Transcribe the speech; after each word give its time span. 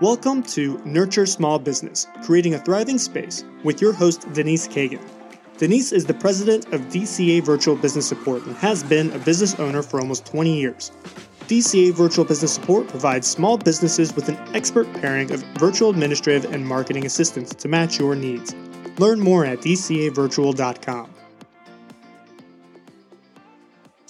Welcome 0.00 0.44
to 0.44 0.80
Nurture 0.84 1.26
Small 1.26 1.58
Business, 1.58 2.06
creating 2.22 2.54
a 2.54 2.60
thriving 2.60 2.98
space 2.98 3.44
with 3.64 3.80
your 3.80 3.92
host, 3.92 4.32
Denise 4.32 4.68
Kagan. 4.68 5.04
Denise 5.56 5.90
is 5.90 6.04
the 6.04 6.14
president 6.14 6.72
of 6.72 6.82
DCA 6.82 7.42
Virtual 7.42 7.74
Business 7.74 8.06
Support 8.08 8.46
and 8.46 8.54
has 8.58 8.84
been 8.84 9.10
a 9.10 9.18
business 9.18 9.58
owner 9.58 9.82
for 9.82 9.98
almost 9.98 10.24
20 10.24 10.56
years. 10.56 10.92
DCA 11.48 11.92
Virtual 11.92 12.24
Business 12.24 12.54
Support 12.54 12.86
provides 12.86 13.26
small 13.26 13.58
businesses 13.58 14.14
with 14.14 14.28
an 14.28 14.36
expert 14.54 14.86
pairing 15.00 15.32
of 15.32 15.42
virtual 15.58 15.90
administrative 15.90 16.52
and 16.52 16.64
marketing 16.64 17.04
assistance 17.04 17.52
to 17.56 17.66
match 17.66 17.98
your 17.98 18.14
needs. 18.14 18.54
Learn 18.98 19.18
more 19.18 19.44
at 19.44 19.58
dcavirtual.com. 19.62 21.12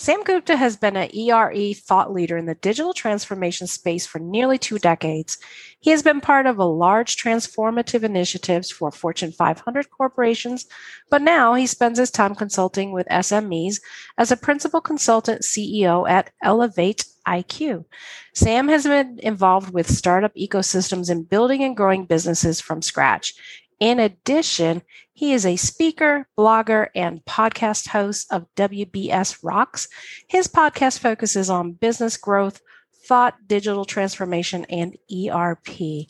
Sam 0.09 0.23
Gupta 0.25 0.57
has 0.57 0.75
been 0.75 0.97
an 0.97 1.11
ERP 1.15 1.77
thought 1.77 2.15
leader 2.15 2.39
in 2.39 2.47
the 2.47 2.55
digital 2.55 2.95
transformation 2.95 3.67
space 3.67 4.07
for 4.07 4.19
nearly 4.19 4.57
two 4.57 4.79
decades. 4.79 5.37
He 5.81 5.91
has 5.91 6.03
been 6.03 6.23
part 6.23 6.47
of 6.47 6.57
a 6.57 6.65
large 6.65 7.19
transformative 7.19 8.05
initiatives 8.05 8.71
for 8.71 8.91
Fortune 8.91 9.33
500 9.33 9.91
corporations, 9.91 10.65
but 11.11 11.21
now 11.21 11.53
he 11.53 11.67
spends 11.67 11.99
his 11.99 12.11
time 12.11 12.35
consulting 12.35 12.91
with 12.91 13.07
SMEs 13.09 13.83
as 14.17 14.33
a 14.33 14.37
principal 14.39 14.81
consultant 14.81 15.43
CEO 15.43 16.09
at 16.09 16.31
Elevate 16.43 17.05
IQ. 17.27 17.85
Sam 18.33 18.69
has 18.69 18.85
been 18.85 19.19
involved 19.23 19.75
with 19.75 19.91
startup 19.91 20.35
ecosystems 20.37 21.11
in 21.11 21.25
building 21.25 21.63
and 21.63 21.77
growing 21.77 22.07
businesses 22.07 22.63
from 22.63 22.81
scratch. 22.81 23.35
In 23.81 24.01
addition, 24.01 24.83
he 25.13 25.33
is 25.33 25.47
a 25.47 25.55
speaker, 25.55 26.27
blogger, 26.37 26.89
and 26.97 27.25
podcast 27.25 27.89
host 27.89 28.27
of 28.33 28.47
WBS 28.57 29.39
Rocks. 29.43 29.89
His 30.27 30.49
podcast 30.49 30.99
focuses 30.99 31.49
on 31.49 31.73
business 31.73 32.17
growth, 32.17 32.61
thought, 33.07 33.37
digital 33.47 33.85
transformation, 33.85 34.65
and 34.65 34.97
ERP. 35.13 36.09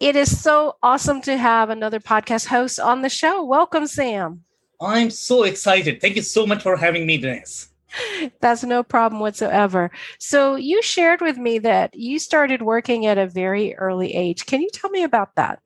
It 0.00 0.16
is 0.16 0.40
so 0.40 0.76
awesome 0.82 1.20
to 1.22 1.36
have 1.36 1.70
another 1.70 2.00
podcast 2.00 2.46
host 2.46 2.80
on 2.80 3.02
the 3.02 3.08
show. 3.08 3.44
Welcome, 3.44 3.86
Sam. 3.86 4.42
I'm 4.80 5.10
so 5.10 5.44
excited. 5.44 6.00
Thank 6.00 6.16
you 6.16 6.22
so 6.22 6.44
much 6.44 6.62
for 6.62 6.76
having 6.76 7.06
me, 7.06 7.18
Denise. 7.18 7.68
That's 8.40 8.64
no 8.64 8.82
problem 8.82 9.20
whatsoever. 9.20 9.92
So, 10.18 10.56
you 10.56 10.82
shared 10.82 11.20
with 11.20 11.36
me 11.38 11.60
that 11.60 11.94
you 11.94 12.18
started 12.18 12.62
working 12.62 13.06
at 13.06 13.18
a 13.18 13.28
very 13.28 13.76
early 13.76 14.14
age. 14.14 14.46
Can 14.46 14.60
you 14.60 14.70
tell 14.72 14.90
me 14.90 15.04
about 15.04 15.36
that? 15.36 15.60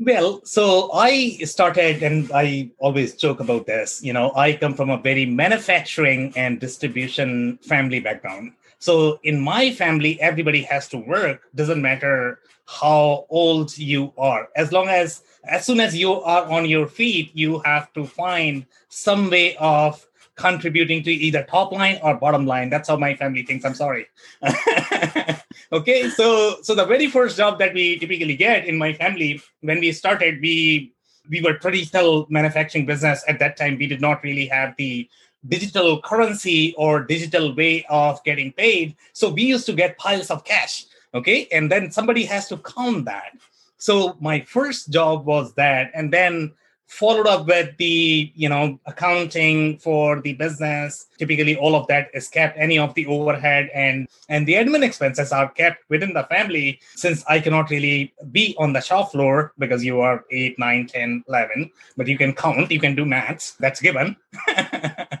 Well, 0.00 0.40
so 0.44 0.92
I 0.92 1.38
started, 1.42 2.04
and 2.04 2.30
I 2.32 2.70
always 2.78 3.16
joke 3.16 3.40
about 3.40 3.66
this. 3.66 4.00
You 4.02 4.12
know, 4.12 4.32
I 4.36 4.52
come 4.52 4.74
from 4.74 4.90
a 4.90 4.98
very 4.98 5.26
manufacturing 5.26 6.32
and 6.36 6.60
distribution 6.60 7.58
family 7.62 7.98
background. 7.98 8.52
So 8.78 9.18
in 9.24 9.40
my 9.40 9.72
family, 9.72 10.20
everybody 10.20 10.62
has 10.62 10.88
to 10.90 10.98
work. 10.98 11.42
Doesn't 11.56 11.82
matter 11.82 12.38
how 12.66 13.26
old 13.28 13.76
you 13.76 14.12
are. 14.16 14.48
As 14.54 14.70
long 14.70 14.86
as, 14.88 15.24
as 15.44 15.66
soon 15.66 15.80
as 15.80 15.96
you 15.96 16.12
are 16.12 16.48
on 16.48 16.66
your 16.66 16.86
feet, 16.86 17.32
you 17.34 17.58
have 17.60 17.92
to 17.94 18.06
find 18.06 18.66
some 18.88 19.30
way 19.30 19.56
of 19.56 20.06
contributing 20.36 21.02
to 21.02 21.10
either 21.10 21.42
top 21.42 21.72
line 21.72 21.98
or 22.04 22.14
bottom 22.14 22.46
line. 22.46 22.70
That's 22.70 22.88
how 22.88 22.96
my 22.96 23.14
family 23.16 23.42
thinks. 23.42 23.64
I'm 23.64 23.74
sorry. 23.74 24.06
okay, 25.72 26.08
so 26.10 26.58
so 26.62 26.74
the 26.74 26.84
very 26.84 27.08
first 27.08 27.36
job 27.36 27.58
that 27.58 27.74
we 27.74 27.98
typically 27.98 28.36
get 28.36 28.66
in 28.66 28.78
my 28.78 28.92
family 28.92 29.40
when 29.60 29.80
we 29.80 29.92
started, 29.92 30.40
we 30.40 30.92
we 31.28 31.40
were 31.42 31.54
traditional 31.54 32.26
manufacturing 32.30 32.86
business 32.86 33.24
at 33.28 33.38
that 33.38 33.56
time. 33.56 33.76
We 33.78 33.86
did 33.86 34.00
not 34.00 34.22
really 34.22 34.46
have 34.46 34.74
the 34.76 35.08
digital 35.46 36.00
currency 36.02 36.74
or 36.76 37.04
digital 37.04 37.54
way 37.54 37.84
of 37.88 38.22
getting 38.24 38.52
paid. 38.52 38.96
So 39.12 39.28
we 39.28 39.42
used 39.42 39.66
to 39.66 39.72
get 39.72 39.98
piles 39.98 40.30
of 40.30 40.44
cash. 40.44 40.86
Okay, 41.14 41.48
and 41.52 41.70
then 41.70 41.90
somebody 41.90 42.24
has 42.24 42.48
to 42.48 42.58
count 42.58 43.06
that. 43.06 43.32
So 43.78 44.16
my 44.20 44.40
first 44.40 44.90
job 44.90 45.24
was 45.24 45.54
that, 45.54 45.90
and 45.94 46.12
then 46.12 46.52
followed 46.88 47.26
up 47.26 47.46
with 47.46 47.76
the 47.76 48.32
you 48.34 48.48
know 48.48 48.78
accounting 48.86 49.78
for 49.78 50.20
the 50.20 50.32
business. 50.34 51.06
Typically 51.18 51.56
all 51.56 51.76
of 51.76 51.86
that 51.86 52.08
is 52.14 52.28
kept 52.28 52.58
any 52.58 52.78
of 52.78 52.94
the 52.94 53.06
overhead 53.06 53.70
and 53.74 54.08
and 54.28 54.46
the 54.46 54.54
admin 54.54 54.82
expenses 54.82 55.30
are 55.30 55.48
kept 55.50 55.84
within 55.90 56.12
the 56.12 56.24
family 56.24 56.80
since 56.94 57.24
i 57.28 57.38
cannot 57.38 57.70
really 57.70 58.12
be 58.32 58.54
on 58.58 58.72
the 58.72 58.80
shop 58.80 59.12
floor 59.12 59.52
because 59.58 59.84
you 59.84 60.00
are 60.00 60.24
8 60.30 60.58
9 60.58 60.86
10 60.86 61.24
11 61.28 61.70
but 61.96 62.08
you 62.08 62.16
can 62.16 62.32
count 62.32 62.70
you 62.70 62.80
can 62.80 62.94
do 62.94 63.04
maths. 63.04 63.54
That's 63.60 63.80
given. 63.80 64.16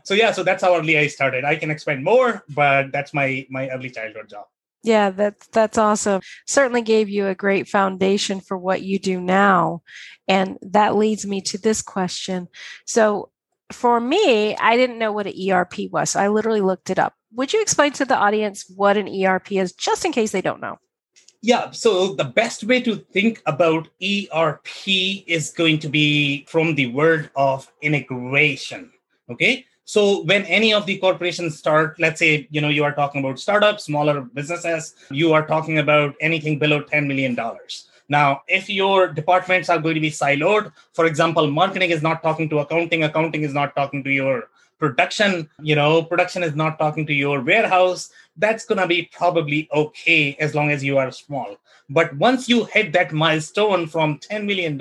So 0.04 0.14
yeah 0.14 0.32
so 0.32 0.42
that's 0.42 0.62
how 0.62 0.74
early 0.74 0.96
i 0.96 1.06
started. 1.06 1.44
I 1.44 1.56
can 1.56 1.70
explain 1.70 2.02
more 2.02 2.44
but 2.54 2.92
that's 2.92 3.12
my 3.12 3.46
my 3.50 3.68
early 3.68 3.90
childhood 3.90 4.30
job 4.30 4.46
yeah, 4.82 5.10
that's 5.10 5.46
that's 5.48 5.78
awesome. 5.78 6.20
Certainly 6.46 6.82
gave 6.82 7.08
you 7.08 7.26
a 7.26 7.34
great 7.34 7.68
foundation 7.68 8.40
for 8.40 8.56
what 8.56 8.82
you 8.82 8.98
do 8.98 9.20
now. 9.20 9.82
And 10.28 10.58
that 10.62 10.96
leads 10.96 11.26
me 11.26 11.40
to 11.42 11.58
this 11.58 11.82
question. 11.82 12.48
So 12.86 13.30
for 13.72 14.00
me, 14.00 14.56
I 14.56 14.76
didn't 14.76 14.98
know 14.98 15.12
what 15.12 15.26
an 15.26 15.50
ERP 15.50 15.90
was. 15.90 16.10
So 16.10 16.20
I 16.20 16.28
literally 16.28 16.60
looked 16.60 16.90
it 16.90 16.98
up. 16.98 17.14
Would 17.34 17.52
you 17.52 17.60
explain 17.60 17.92
to 17.92 18.04
the 18.04 18.16
audience 18.16 18.64
what 18.74 18.96
an 18.96 19.08
ERP 19.08 19.52
is, 19.52 19.72
just 19.72 20.04
in 20.04 20.12
case 20.12 20.32
they 20.32 20.40
don't 20.40 20.60
know? 20.60 20.78
Yeah, 21.40 21.70
so 21.70 22.14
the 22.14 22.24
best 22.24 22.64
way 22.64 22.80
to 22.82 22.96
think 22.96 23.42
about 23.46 23.88
ERP 24.02 24.88
is 25.26 25.50
going 25.50 25.78
to 25.80 25.88
be 25.88 26.44
from 26.48 26.74
the 26.74 26.86
word 26.86 27.30
of 27.36 27.70
integration. 27.80 28.90
Okay, 29.30 29.66
so 29.88 30.22
when 30.24 30.44
any 30.44 30.74
of 30.74 30.84
the 30.84 30.98
corporations 30.98 31.56
start, 31.56 31.98
let's 31.98 32.18
say, 32.18 32.46
you 32.50 32.60
know, 32.60 32.68
you 32.68 32.84
are 32.84 32.92
talking 32.94 33.24
about 33.24 33.38
startups, 33.38 33.84
smaller 33.84 34.20
businesses, 34.20 34.94
you 35.10 35.32
are 35.32 35.46
talking 35.46 35.78
about 35.78 36.14
anything 36.20 36.58
below 36.58 36.82
$10 36.82 37.06
million. 37.06 37.34
Now, 38.10 38.42
if 38.48 38.68
your 38.68 39.08
departments 39.08 39.70
are 39.70 39.78
going 39.78 39.94
to 39.94 40.00
be 40.02 40.10
siloed, 40.10 40.72
for 40.92 41.06
example, 41.06 41.50
marketing 41.50 41.88
is 41.88 42.02
not 42.02 42.22
talking 42.22 42.50
to 42.50 42.58
accounting, 42.58 43.04
accounting 43.04 43.44
is 43.44 43.54
not 43.54 43.74
talking 43.74 44.04
to 44.04 44.10
your 44.10 44.50
production, 44.78 45.48
you 45.62 45.74
know, 45.74 46.02
production 46.02 46.42
is 46.42 46.54
not 46.54 46.78
talking 46.78 47.06
to 47.06 47.14
your 47.14 47.40
warehouse, 47.40 48.10
that's 48.36 48.66
going 48.66 48.78
to 48.78 48.86
be 48.86 49.08
probably 49.10 49.70
okay 49.72 50.36
as 50.38 50.54
long 50.54 50.70
as 50.70 50.84
you 50.84 50.98
are 50.98 51.10
small. 51.10 51.56
But 51.88 52.14
once 52.16 52.46
you 52.46 52.66
hit 52.66 52.92
that 52.92 53.14
milestone 53.14 53.86
from 53.86 54.18
$10 54.18 54.44
million, 54.44 54.76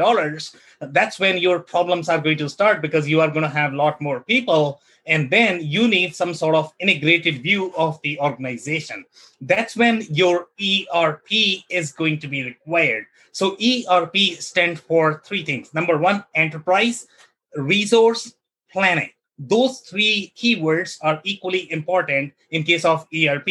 that's 0.81 1.18
when 1.18 1.38
your 1.38 1.62
problems 1.62 2.09
are 2.09 2.19
going 2.19 2.39
to 2.39 2.50
start 2.50 2.81
because 2.81 3.07
you 3.07 3.22
are 3.22 3.29
going 3.29 3.44
to 3.44 3.50
have 3.50 3.72
a 3.72 3.78
lot 3.78 4.01
more 4.01 4.19
people 4.19 4.81
and 5.07 5.29
then 5.29 5.62
you 5.63 5.88
need 5.88 6.16
some 6.16 6.34
sort 6.34 6.53
of 6.53 6.72
integrated 6.79 7.41
view 7.41 7.73
of 7.75 8.00
the 8.03 8.19
organization. 8.19 9.06
That's 9.41 9.75
when 9.75 10.03
your 10.09 10.47
erp 10.94 11.31
is 11.69 11.91
going 11.94 12.19
to 12.19 12.28
be 12.28 12.44
required. 12.44 13.06
So 13.31 13.57
erp 13.90 14.16
stands 14.40 14.81
for 14.81 15.23
three 15.25 15.44
things. 15.44 15.73
Number 15.73 15.97
one 15.97 16.23
enterprise 16.35 17.07
resource 17.56 18.34
planning. 18.72 19.09
Those 19.40 19.79
three 19.79 20.34
keywords 20.35 20.97
are 21.01 21.22
equally 21.24 21.72
important 21.72 22.34
in 22.51 22.63
case 22.63 22.85
of 22.85 23.07
erp 23.13 23.47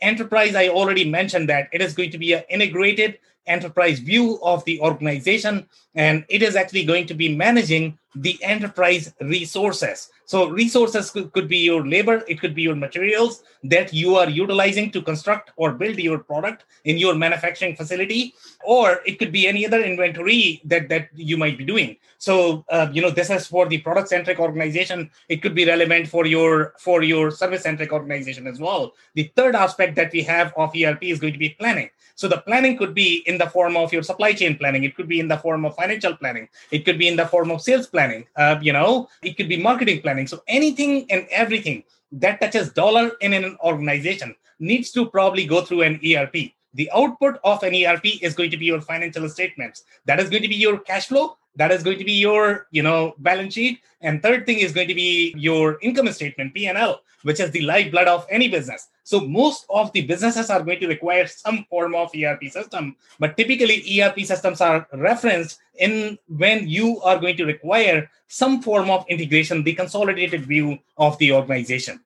enterprise 0.00 0.54
i 0.54 0.68
already 0.68 1.08
mentioned 1.08 1.48
that 1.48 1.68
it 1.72 1.80
is 1.80 1.94
going 1.94 2.10
to 2.10 2.18
be 2.18 2.34
an 2.34 2.42
integrated 2.50 3.18
enterprise 3.46 3.98
view 3.98 4.38
of 4.42 4.64
the 4.64 4.80
organization 4.80 5.66
and 5.96 6.24
it 6.28 6.42
is 6.42 6.54
actually 6.54 6.84
going 6.84 7.06
to 7.06 7.14
be 7.14 7.34
managing 7.34 7.98
the 8.14 8.38
enterprise 8.42 9.12
resources. 9.20 10.10
So 10.24 10.48
resources 10.48 11.10
could, 11.10 11.32
could, 11.32 11.48
be 11.48 11.58
your 11.58 11.86
labor 11.86 12.24
it 12.26 12.40
could 12.40 12.54
be 12.54 12.62
your 12.62 12.74
materials 12.74 13.42
that 13.64 13.92
you 13.92 14.16
are 14.16 14.28
utilizing 14.28 14.90
to 14.92 15.02
construct 15.02 15.52
or 15.56 15.72
build 15.72 15.98
your 15.98 16.18
product 16.18 16.64
in 16.84 16.96
your 16.96 17.14
manufacturing 17.14 17.76
facility 17.76 18.34
or 18.64 19.00
it 19.06 19.18
could 19.18 19.32
be 19.32 19.46
any 19.46 19.66
other 19.66 19.82
inventory 19.82 20.60
that 20.64 20.88
that 20.88 21.08
you 21.14 21.36
might 21.36 21.58
be 21.58 21.64
doing. 21.64 21.96
So 22.18 22.64
uh, 22.70 22.88
you 22.92 23.02
know 23.02 23.10
this 23.10 23.30
is 23.30 23.46
for 23.46 23.66
the 23.68 23.78
product 23.78 24.08
centric 24.08 24.38
organization. 24.38 25.10
It 25.28 25.42
could 25.42 25.54
be 25.54 25.66
relevant 25.66 26.08
for 26.08 26.26
your 26.26 26.74
for 26.78 27.02
your 27.02 27.30
service 27.30 27.62
centric 27.62 27.92
organization 27.92 28.46
as 28.46 28.58
well. 28.58 28.94
The 29.14 29.30
third 29.36 29.54
aspect 29.54 29.96
that 29.96 30.12
we 30.12 30.22
have 30.22 30.52
of 30.56 30.74
erp 30.74 31.02
is 31.02 31.20
going 31.20 31.34
to 31.34 31.38
be 31.38 31.50
planning. 31.50 31.90
So 32.16 32.28
the 32.28 32.38
planning 32.38 32.78
could 32.78 32.94
be 32.94 33.22
in 33.26 33.36
the 33.36 33.46
form 33.46 33.76
of 33.76 33.92
your 33.92 34.02
supply 34.02 34.32
chain 34.32 34.56
planning. 34.56 34.84
It 34.84 34.96
could 34.96 35.06
be 35.06 35.20
in 35.20 35.28
the 35.28 35.36
form 35.36 35.66
of 35.66 35.76
financial 35.86 36.16
planning. 36.16 36.48
It 36.70 36.84
could 36.84 36.98
be 36.98 37.08
in 37.08 37.16
the 37.16 37.26
form 37.26 37.50
of 37.50 37.62
sales 37.62 37.86
planning. 37.86 38.26
Uh, 38.36 38.58
you 38.60 38.72
know, 38.72 39.08
it 39.22 39.36
could 39.36 39.48
be 39.48 39.62
marketing 39.62 40.02
planning. 40.02 40.26
So 40.26 40.42
anything 40.48 41.06
and 41.10 41.26
everything 41.30 41.84
that 42.12 42.40
touches 42.40 42.72
dollar 42.72 43.12
in 43.20 43.32
an 43.32 43.56
organization 43.62 44.34
needs 44.58 44.90
to 44.92 45.06
probably 45.06 45.46
go 45.46 45.60
through 45.62 45.82
an 45.82 46.00
ERP. 46.04 46.36
The 46.74 46.90
output 46.94 47.38
of 47.44 47.62
an 47.62 47.74
ERP 47.74 48.22
is 48.22 48.34
going 48.34 48.50
to 48.50 48.56
be 48.56 48.66
your 48.66 48.80
financial 48.80 49.28
statements. 49.28 49.84
That 50.04 50.20
is 50.20 50.28
going 50.28 50.42
to 50.42 50.48
be 50.48 50.56
your 50.56 50.78
cash 50.78 51.06
flow 51.06 51.36
that 51.56 51.70
is 51.72 51.82
going 51.82 51.98
to 51.98 52.04
be 52.04 52.12
your 52.12 52.66
you 52.70 52.82
know 52.82 53.14
balance 53.18 53.54
sheet. 53.54 53.80
And 54.00 54.22
third 54.22 54.46
thing 54.46 54.58
is 54.58 54.72
going 54.72 54.88
to 54.88 54.94
be 54.94 55.34
your 55.36 55.78
income 55.82 56.12
statement 56.12 56.54
p&l 56.54 57.00
which 57.26 57.40
is 57.40 57.50
the 57.50 57.62
lifeblood 57.62 58.06
of 58.06 58.24
any 58.30 58.46
business. 58.46 58.86
So 59.02 59.20
most 59.20 59.66
of 59.68 59.90
the 59.92 60.02
businesses 60.02 60.48
are 60.48 60.62
going 60.62 60.78
to 60.78 60.86
require 60.86 61.26
some 61.26 61.66
form 61.68 61.92
of 61.96 62.10
erp 62.14 62.44
system. 62.44 62.94
But 63.18 63.36
typically 63.36 63.82
erp 64.00 64.18
systems 64.20 64.60
are 64.60 64.86
referenced 64.92 65.58
in 65.74 66.18
when 66.28 66.68
you 66.68 67.00
are 67.02 67.18
going 67.18 67.36
to 67.38 67.44
require 67.44 68.08
some 68.28 68.62
form 68.62 68.90
of 68.90 69.04
integration 69.08 69.64
the 69.64 69.74
consolidated 69.74 70.46
view 70.46 70.78
of 70.98 71.18
the 71.18 71.32
organization 71.32 72.00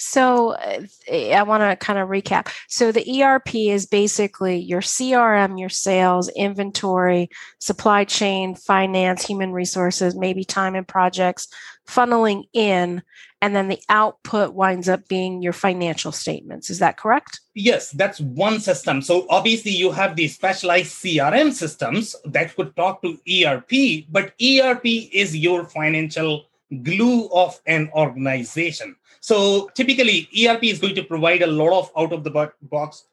So 0.00 0.52
uh, 0.52 0.80
I 1.12 1.42
want 1.42 1.62
to 1.62 1.76
kind 1.76 1.98
of 1.98 2.08
recap. 2.08 2.48
So 2.68 2.90
the 2.90 3.22
ERP 3.22 3.54
is 3.54 3.84
basically 3.84 4.56
your 4.56 4.80
CRM, 4.80 5.60
your 5.60 5.68
sales, 5.68 6.30
inventory, 6.30 7.28
supply 7.58 8.04
chain, 8.04 8.54
finance, 8.54 9.24
human 9.24 9.52
resources, 9.52 10.16
maybe 10.16 10.42
time 10.42 10.74
and 10.74 10.88
projects 10.88 11.48
funneling 11.86 12.44
in, 12.54 13.02
and 13.42 13.54
then 13.54 13.68
the 13.68 13.80
output 13.88 14.54
winds 14.54 14.88
up 14.88 15.06
being 15.08 15.42
your 15.42 15.52
financial 15.52 16.12
statements. 16.12 16.70
Is 16.70 16.78
that 16.78 16.96
correct? 16.96 17.40
Yes, 17.54 17.90
that's 17.90 18.20
one 18.20 18.60
system. 18.60 19.02
So 19.02 19.26
obviously 19.28 19.72
you 19.72 19.90
have 19.92 20.16
these 20.16 20.34
specialized 20.34 20.92
CRM 20.92 21.52
systems 21.52 22.16
that 22.24 22.54
could 22.56 22.74
talk 22.76 23.02
to 23.02 23.18
ERP, 23.28 24.06
but 24.10 24.32
ERP 24.40 24.86
is 25.12 25.36
your 25.36 25.64
financial 25.64 26.46
glue 26.82 27.28
of 27.32 27.60
an 27.66 27.90
organization. 27.94 28.96
So 29.20 29.70
typically, 29.74 30.28
ERP 30.46 30.64
is 30.64 30.78
going 30.78 30.94
to 30.94 31.04
provide 31.04 31.42
a 31.42 31.46
lot 31.46 31.78
of 31.78 31.90
out 31.96 32.12
of 32.12 32.24
the 32.24 32.52
box 32.62 33.04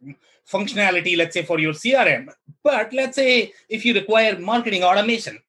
functionality, 0.50 1.18
let's 1.18 1.34
say 1.34 1.44
for 1.44 1.60
your 1.60 1.74
CRM. 1.74 2.30
But 2.64 2.94
let's 2.94 3.16
say 3.16 3.54
if 3.70 3.84
you 3.86 3.94
require 3.94 4.40
marketing 4.40 4.84
automation, 4.84 5.40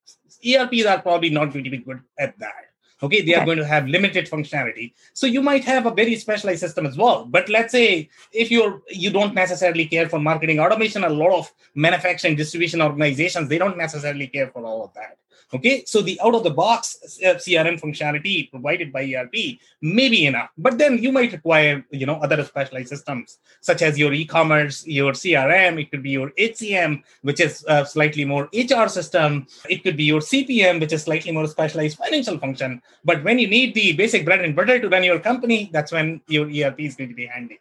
ERPs 0.45 0.87
are 0.87 1.01
probably 1.01 1.31
not 1.31 1.53
going 1.53 1.65
to 1.65 1.71
be 1.71 1.79
good 1.79 2.01
at 2.19 2.39
that. 2.39 2.65
Okay, 3.01 3.21
they 3.23 3.33
okay. 3.33 3.41
are 3.41 3.45
going 3.45 3.59
to 3.59 3.65
have 3.65 3.87
limited 3.87 4.29
functionality. 4.29 4.93
So 5.13 5.29
you 5.29 5.41
might 5.41 5.65
have 5.65 5.87
a 5.87 5.93
very 5.93 6.17
specialized 6.17 6.61
system 6.61 6.85
as 6.85 6.97
well. 6.97 7.25
But 7.25 7.49
let's 7.49 7.71
say 7.71 8.09
if 8.33 8.51
you're 8.51 8.83
you 8.89 9.11
don't 9.11 9.35
necessarily 9.35 9.87
care 9.87 10.09
for 10.09 10.19
marketing 10.19 10.59
automation, 10.59 11.05
a 11.05 11.09
lot 11.09 11.33
of 11.33 11.53
manufacturing 11.77 12.35
distribution 12.35 12.83
organizations 12.83 13.49
they 13.49 13.59
don't 13.59 13.79
necessarily 13.79 14.27
care 14.27 14.49
for 14.49 14.65
all 14.65 14.85
of 14.85 14.95
that. 14.95 15.17
Okay, 15.55 15.83
so 15.87 16.03
the 16.03 16.21
out 16.23 16.35
of 16.35 16.45
the 16.45 16.51
box 16.51 16.99
uh, 17.25 17.35
CRM 17.35 17.81
functionality 17.81 18.51
provided 18.51 18.93
by 18.93 19.03
ERP 19.11 19.59
may 19.81 20.09
be 20.11 20.27
enough, 20.27 20.51
but 20.59 20.77
then 20.77 20.99
you 20.99 21.11
might 21.11 21.33
require 21.33 21.83
you 21.91 22.05
know 22.05 22.17
other 22.17 22.45
specialized 22.45 22.91
systems 22.91 23.39
such 23.63 23.81
as 23.81 23.99
your 23.99 24.13
e-commerce, 24.13 24.87
your 24.87 25.13
CRM. 25.13 25.81
It 25.81 25.91
could 25.91 26.03
be 26.03 26.11
your 26.11 26.31
HCM, 26.33 27.03
which 27.23 27.41
is 27.41 27.65
a 27.67 27.87
slightly 27.87 28.27
more 28.27 28.51
HR 28.53 28.89
system. 28.89 29.47
It 29.71 29.83
could 29.83 29.97
be 29.97 30.05
your 30.05 30.21
CPM, 30.21 30.81
which 30.81 30.93
is 30.93 31.05
slightly 31.05 31.33
more 31.33 31.47
specialized 31.47 31.97
financial 31.97 32.39
function. 32.39 32.83
But 33.03 33.25
when 33.25 33.39
you 33.39 33.49
need 33.49 33.75
the 33.75 33.93
basic 33.95 34.27
bread 34.27 34.45
and 34.45 34.55
butter 34.55 34.79
to 34.79 34.89
run 34.89 35.05
your 35.05 35.19
company, 35.19 35.71
that's 35.73 35.93
when 35.93 36.21
your 36.29 36.45
ERP 36.47 36.81
is 36.81 36.95
going 36.95 37.09
to 37.09 37.17
be 37.17 37.27
handy. 37.27 37.59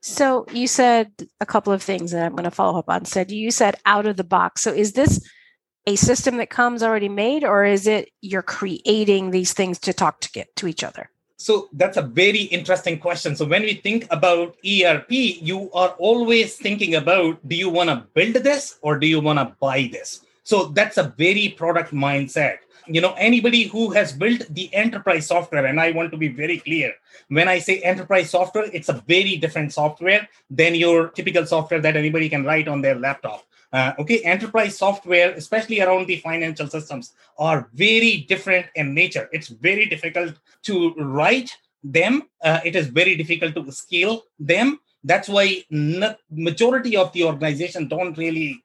So 0.00 0.46
you 0.52 0.68
said 0.68 1.10
a 1.40 1.46
couple 1.46 1.72
of 1.72 1.82
things 1.82 2.12
that 2.12 2.24
I'm 2.24 2.32
going 2.32 2.44
to 2.44 2.50
follow 2.50 2.78
up 2.78 2.88
on. 2.88 3.04
Said 3.04 3.32
you 3.32 3.50
said 3.50 3.76
out 3.84 4.06
of 4.06 4.16
the 4.16 4.24
box. 4.24 4.62
So 4.62 4.72
is 4.72 4.92
this 4.92 5.20
a 5.86 5.96
system 5.96 6.36
that 6.36 6.50
comes 6.50 6.82
already 6.82 7.08
made, 7.08 7.44
or 7.44 7.64
is 7.64 7.86
it 7.86 8.10
you're 8.20 8.42
creating 8.42 9.30
these 9.30 9.52
things 9.52 9.78
to 9.80 9.92
talk 9.92 10.20
to 10.20 10.32
get 10.32 10.54
to 10.56 10.66
each 10.66 10.84
other? 10.84 11.10
So 11.40 11.68
that's 11.72 11.96
a 11.96 12.02
very 12.02 12.42
interesting 12.42 12.98
question. 12.98 13.36
So 13.36 13.44
when 13.44 13.62
we 13.62 13.74
think 13.74 14.06
about 14.10 14.56
ERP, 14.66 15.10
you 15.10 15.70
are 15.72 15.90
always 15.98 16.56
thinking 16.56 16.96
about 16.96 17.46
do 17.48 17.54
you 17.54 17.70
want 17.70 17.90
to 17.90 18.04
build 18.12 18.34
this 18.42 18.78
or 18.82 18.98
do 18.98 19.06
you 19.06 19.20
want 19.20 19.38
to 19.38 19.54
buy 19.60 19.88
this? 19.92 20.22
So 20.42 20.64
that's 20.64 20.98
a 20.98 21.14
very 21.16 21.50
product 21.50 21.94
mindset. 21.94 22.58
You 22.88 23.00
know, 23.00 23.14
anybody 23.18 23.64
who 23.64 23.90
has 23.90 24.12
built 24.12 24.46
the 24.50 24.74
enterprise 24.74 25.26
software, 25.26 25.66
and 25.66 25.78
I 25.78 25.92
want 25.92 26.10
to 26.10 26.16
be 26.16 26.28
very 26.28 26.58
clear 26.58 26.94
when 27.28 27.46
I 27.46 27.58
say 27.58 27.80
enterprise 27.80 28.30
software, 28.30 28.64
it's 28.72 28.88
a 28.88 29.04
very 29.06 29.36
different 29.36 29.72
software 29.72 30.28
than 30.50 30.74
your 30.74 31.10
typical 31.10 31.46
software 31.46 31.80
that 31.80 31.96
anybody 31.96 32.28
can 32.28 32.44
write 32.44 32.66
on 32.66 32.80
their 32.80 32.94
laptop. 32.94 33.44
Uh, 33.72 33.92
okay, 33.98 34.20
enterprise 34.20 34.78
software, 34.78 35.32
especially 35.32 35.80
around 35.80 36.06
the 36.06 36.16
financial 36.16 36.66
systems, 36.68 37.12
are 37.38 37.68
very 37.74 38.24
different 38.28 38.66
in 38.74 38.94
nature. 38.94 39.28
It's 39.32 39.48
very 39.48 39.86
difficult 39.86 40.34
to 40.62 40.94
write 40.94 41.54
them. 41.84 42.22
Uh, 42.42 42.60
it 42.64 42.74
is 42.74 42.86
very 42.86 43.14
difficult 43.16 43.54
to 43.54 43.72
scale 43.72 44.22
them. 44.38 44.80
That's 45.04 45.28
why 45.28 45.64
majority 46.30 46.96
of 46.96 47.12
the 47.12 47.24
organization 47.24 47.88
don't 47.88 48.16
really 48.16 48.62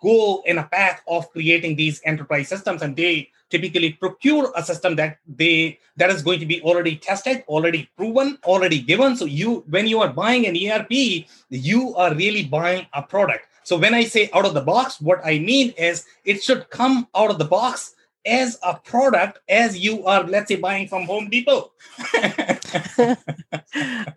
go 0.00 0.42
in 0.46 0.58
a 0.58 0.64
path 0.64 1.02
of 1.08 1.30
creating 1.30 1.76
these 1.76 2.00
enterprise 2.04 2.48
systems, 2.48 2.82
and 2.82 2.94
they 2.94 3.30
typically 3.50 3.92
procure 3.94 4.52
a 4.54 4.62
system 4.62 4.96
that 4.96 5.18
they 5.26 5.78
that 5.96 6.10
is 6.10 6.22
going 6.22 6.40
to 6.40 6.46
be 6.46 6.60
already 6.62 6.96
tested, 6.96 7.42
already 7.48 7.90
proven, 7.96 8.38
already 8.44 8.80
given. 8.80 9.16
So 9.16 9.24
you, 9.24 9.64
when 9.68 9.86
you 9.86 10.00
are 10.00 10.12
buying 10.12 10.46
an 10.46 10.56
ERP, 10.56 11.26
you 11.48 11.94
are 11.96 12.14
really 12.14 12.44
buying 12.44 12.86
a 12.92 13.02
product 13.02 13.46
so 13.64 13.76
when 13.76 13.94
I 13.94 14.04
say 14.04 14.30
out 14.32 14.44
of 14.44 14.54
the 14.54 14.60
box, 14.60 15.00
what 15.00 15.20
I 15.24 15.38
mean 15.38 15.70
is 15.78 16.06
it 16.24 16.42
should 16.42 16.68
come 16.70 17.08
out 17.14 17.30
of 17.30 17.38
the 17.38 17.44
box 17.44 17.94
as 18.24 18.58
a 18.62 18.74
product 18.74 19.40
as 19.48 19.78
you 19.78 20.06
are, 20.06 20.24
let's 20.24 20.48
say, 20.48 20.56
buying 20.56 20.88
from 20.88 21.04
Home 21.04 21.28
Depot. 21.28 21.72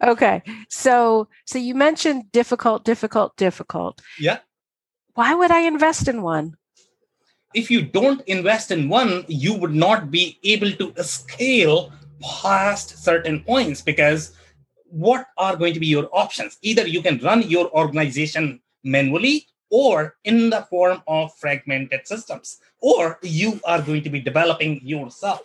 okay. 0.04 0.42
So 0.70 1.28
so 1.46 1.58
you 1.58 1.76
mentioned 1.76 2.32
difficult, 2.32 2.86
difficult, 2.86 3.36
difficult. 3.38 4.02
Yeah. 4.20 4.40
Why 5.14 5.34
would 5.34 5.52
I 5.52 5.62
invest 5.62 6.08
in 6.08 6.22
one? 6.22 6.58
If 7.54 7.72
you 7.72 7.82
don't 7.82 8.22
invest 8.28 8.72
in 8.72 8.90
one, 8.90 9.24
you 9.28 9.54
would 9.54 9.74
not 9.74 10.12
be 10.12 10.40
able 10.44 10.72
to 10.74 11.04
scale 11.04 11.94
past 12.22 13.04
certain 13.04 13.44
points 13.44 13.82
because 13.82 14.36
what 14.90 15.28
are 15.38 15.56
going 15.56 15.74
to 15.74 15.80
be 15.80 15.88
your 15.88 16.10
options? 16.12 16.58
Either 16.62 16.86
you 16.86 17.02
can 17.02 17.18
run 17.20 17.44
your 17.44 17.72
organization 17.72 18.60
manually 18.86 19.48
or 19.70 20.16
in 20.24 20.50
the 20.50 20.62
form 20.70 21.02
of 21.08 21.36
fragmented 21.36 22.08
systems, 22.08 22.60
or 22.80 23.20
you 23.22 23.60
are 23.66 23.82
going 23.82 24.04
to 24.04 24.10
be 24.10 24.22
developing 24.22 24.80
yourself. 24.86 25.42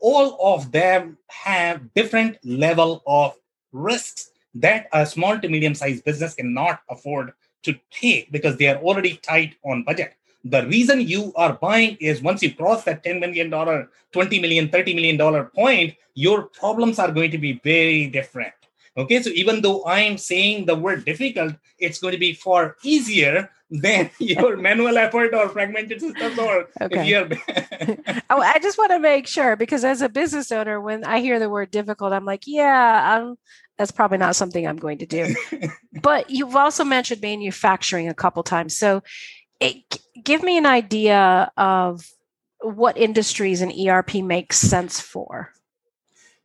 All 0.00 0.36
of 0.54 0.72
them 0.72 1.16
have 1.28 1.94
different 1.94 2.36
level 2.44 3.02
of 3.06 3.34
risks 3.72 4.30
that 4.54 4.88
a 4.92 5.06
small 5.06 5.38
to 5.38 5.48
medium 5.48 5.74
sized 5.74 6.04
business 6.04 6.34
cannot 6.34 6.80
afford 6.90 7.32
to 7.62 7.78
take 7.90 8.32
because 8.32 8.56
they 8.56 8.68
are 8.68 8.78
already 8.78 9.16
tight 9.18 9.54
on 9.64 9.84
budget. 9.84 10.14
The 10.44 10.66
reason 10.66 11.00
you 11.00 11.32
are 11.36 11.52
buying 11.52 11.96
is 12.00 12.22
once 12.22 12.42
you 12.42 12.54
cross 12.54 12.84
that 12.84 13.04
$10 13.04 13.20
million, 13.20 13.50
$20 13.50 14.40
million, 14.40 14.68
$30 14.68 14.94
million 14.94 15.46
point, 15.46 15.94
your 16.14 16.44
problems 16.44 16.98
are 16.98 17.12
going 17.12 17.30
to 17.30 17.38
be 17.38 17.60
very 17.62 18.06
different. 18.06 18.54
Okay, 18.96 19.22
so 19.22 19.30
even 19.30 19.62
though 19.62 19.84
I'm 19.86 20.18
saying 20.18 20.66
the 20.66 20.74
word 20.74 21.04
difficult, 21.04 21.54
it's 21.78 22.00
going 22.00 22.12
to 22.12 22.18
be 22.18 22.34
far 22.34 22.76
easier 22.82 23.50
than 23.70 24.10
your 24.18 24.56
manual 24.56 24.98
effort 24.98 25.32
or 25.32 25.48
fragmented 25.48 26.00
systems 26.00 26.38
or 26.38 26.68
okay. 26.80 27.24
oh, 28.30 28.40
I 28.40 28.58
just 28.58 28.78
want 28.78 28.90
to 28.90 28.98
make 28.98 29.26
sure 29.26 29.54
because 29.56 29.84
as 29.84 30.02
a 30.02 30.08
business 30.08 30.50
owner, 30.50 30.80
when 30.80 31.04
I 31.04 31.20
hear 31.20 31.38
the 31.38 31.48
word 31.48 31.70
difficult, 31.70 32.12
I'm 32.12 32.24
like, 32.24 32.42
yeah, 32.46 33.16
I'm, 33.16 33.36
that's 33.78 33.92
probably 33.92 34.18
not 34.18 34.36
something 34.36 34.66
I'm 34.66 34.76
going 34.76 34.98
to 34.98 35.06
do. 35.06 35.34
but 36.02 36.30
you've 36.30 36.56
also 36.56 36.84
mentioned 36.84 37.22
manufacturing 37.22 38.08
a 38.08 38.14
couple 38.14 38.42
times. 38.42 38.76
So 38.76 39.02
it, 39.60 39.76
give 40.22 40.42
me 40.42 40.58
an 40.58 40.66
idea 40.66 41.50
of 41.56 42.04
what 42.62 42.98
industries 42.98 43.62
an 43.62 43.72
ERP 43.88 44.16
makes 44.16 44.58
sense 44.58 45.00
for. 45.00 45.52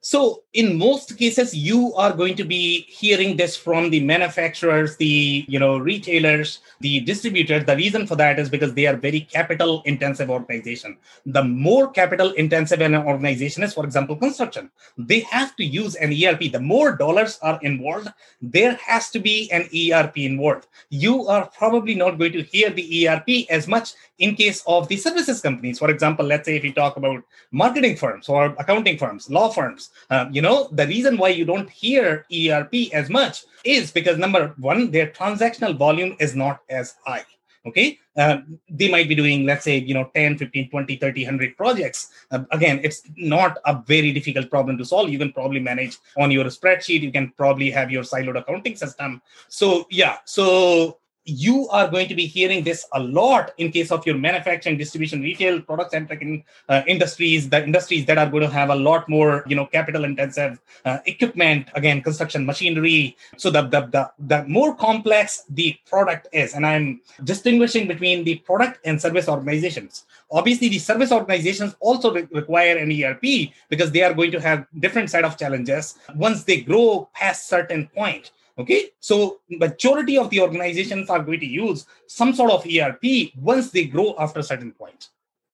So, 0.05 0.43
in 0.53 0.77
most 0.77 1.17
cases, 1.17 1.55
you 1.55 1.91
are 1.95 2.13
going 2.13 2.35
to 2.35 2.43
be 2.43 2.81
hearing 2.81 3.37
this 3.37 3.57
from 3.57 3.89
the 3.89 4.01
manufacturers, 4.01 4.95
the 4.97 5.43
you 5.47 5.57
know 5.57 5.79
retailers, 5.79 6.59
the 6.79 6.99
distributors. 6.99 7.65
The 7.65 7.75
reason 7.75 8.05
for 8.05 8.15
that 8.17 8.37
is 8.37 8.47
because 8.47 8.75
they 8.75 8.85
are 8.85 8.95
very 8.95 9.21
capital 9.21 9.81
intensive 9.85 10.29
organization. 10.29 10.97
The 11.25 11.43
more 11.43 11.89
capital 11.89 12.33
intensive 12.33 12.81
an 12.81 12.93
organization 12.93 13.63
is, 13.63 13.73
for 13.73 13.83
example, 13.83 14.15
construction, 14.15 14.69
they 14.95 15.21
have 15.21 15.55
to 15.55 15.65
use 15.65 15.95
an 15.95 16.13
ERP. 16.13 16.51
The 16.51 16.59
more 16.59 16.95
dollars 16.95 17.39
are 17.41 17.59
involved, 17.63 18.09
there 18.43 18.75
has 18.75 19.09
to 19.09 19.19
be 19.19 19.51
an 19.51 19.67
ERP 19.73 20.19
involved. 20.19 20.67
You 20.91 21.27
are 21.27 21.49
probably 21.57 21.95
not 21.95 22.19
going 22.19 22.33
to 22.33 22.43
hear 22.43 22.69
the 22.69 23.07
ERP 23.07 23.49
as 23.49 23.67
much 23.67 23.93
in 24.19 24.35
case 24.35 24.63
of 24.67 24.87
the 24.87 24.97
services 24.97 25.41
companies. 25.41 25.79
For 25.79 25.89
example, 25.89 26.25
let's 26.25 26.45
say 26.45 26.55
if 26.55 26.63
you 26.63 26.73
talk 26.73 26.95
about 26.95 27.23
marketing 27.51 27.97
firms 27.97 28.29
or 28.29 28.55
accounting 28.59 28.99
firms, 28.99 29.29
law 29.31 29.49
firms 29.49 29.89
uh, 30.09 30.27
you 30.31 30.41
know, 30.41 30.69
the 30.71 30.87
reason 30.87 31.17
why 31.17 31.29
you 31.29 31.45
don't 31.45 31.69
hear 31.69 32.25
ERP 32.31 32.93
as 32.93 33.09
much 33.09 33.45
is 33.63 33.91
because 33.91 34.17
number 34.17 34.53
one, 34.57 34.91
their 34.91 35.07
transactional 35.07 35.75
volume 35.77 36.15
is 36.19 36.35
not 36.35 36.59
as 36.69 36.95
high. 37.05 37.25
Okay. 37.65 37.97
Uh, 38.15 38.37
they 38.69 38.89
might 38.89 39.09
be 39.09 39.15
doing, 39.15 39.45
let's 39.45 39.63
say, 39.63 39.77
you 39.77 39.93
know, 39.93 40.11
10, 40.13 40.37
15, 40.37 40.69
20, 40.69 40.95
30, 40.97 41.23
100 41.23 41.57
projects. 41.57 42.11
Uh, 42.29 42.43
again, 42.51 42.79
it's 42.83 43.01
not 43.17 43.57
a 43.65 43.81
very 43.87 44.13
difficult 44.13 44.49
problem 44.51 44.77
to 44.77 44.85
solve. 44.85 45.09
You 45.09 45.17
can 45.17 45.33
probably 45.33 45.59
manage 45.59 45.97
on 46.17 46.29
your 46.29 46.45
spreadsheet. 46.45 47.01
You 47.01 47.11
can 47.11 47.31
probably 47.31 47.71
have 47.71 47.91
your 47.91 48.03
siloed 48.03 48.37
accounting 48.37 48.75
system. 48.75 49.21
So, 49.49 49.87
yeah. 49.89 50.17
So, 50.25 50.99
you 51.25 51.67
are 51.69 51.87
going 51.87 52.07
to 52.07 52.13
be 52.13 52.27
hearing 52.27 52.63
this 52.63 52.85
a 52.93 52.99
lot 52.99 53.51
in 53.57 53.71
case 53.71 53.91
of 53.91 54.05
your 54.05 54.15
manufacturing 54.15 54.77
distribution 54.77 55.21
retail 55.21 55.59
product 55.59 55.91
centric 55.91 56.21
in, 56.21 56.43
uh, 56.69 56.83
industries 56.87 57.49
the 57.49 57.63
industries 57.63 58.05
that 58.05 58.19
are 58.19 58.29
going 58.29 58.43
to 58.43 58.49
have 58.49 58.69
a 58.69 58.75
lot 58.75 59.09
more 59.09 59.43
you 59.47 59.55
know 59.55 59.65
capital 59.65 60.03
intensive 60.05 60.61
uh, 60.85 60.99
equipment 61.05 61.67
again 61.73 62.01
construction 62.01 62.45
machinery. 62.45 63.17
So 63.37 63.49
the, 63.49 63.63
the 63.63 63.81
the 63.87 64.11
the 64.19 64.43
more 64.47 64.75
complex 64.75 65.43
the 65.49 65.75
product 65.89 66.27
is 66.31 66.53
and 66.53 66.65
i'm 66.65 67.01
distinguishing 67.23 67.87
between 67.87 68.23
the 68.23 68.35
product 68.39 68.79
and 68.85 69.01
service 69.01 69.27
organizations. 69.27 70.05
Obviously 70.29 70.69
the 70.69 70.79
service 70.79 71.11
organizations 71.11 71.75
also 71.79 72.13
re- 72.13 72.27
require 72.31 72.77
an 72.77 72.91
erp 72.91 73.25
because 73.69 73.91
they 73.91 74.03
are 74.03 74.13
going 74.13 74.31
to 74.31 74.39
have 74.39 74.67
different 74.79 75.09
set 75.09 75.25
of 75.25 75.37
challenges. 75.37 75.95
Once 76.15 76.43
they 76.43 76.61
grow 76.61 77.09
past 77.13 77.47
certain 77.47 77.87
point 77.87 78.31
okay? 78.57 78.89
So 78.99 79.41
majority 79.49 80.17
of 80.17 80.29
the 80.29 80.41
organizations 80.41 81.09
are 81.09 81.23
going 81.23 81.39
to 81.39 81.45
use 81.45 81.85
some 82.07 82.33
sort 82.33 82.51
of 82.51 82.65
erp 82.65 83.03
once 83.37 83.71
they 83.71 83.85
grow 83.85 84.15
after 84.17 84.39
a 84.39 84.43
certain 84.43 84.71
point. 84.71 85.09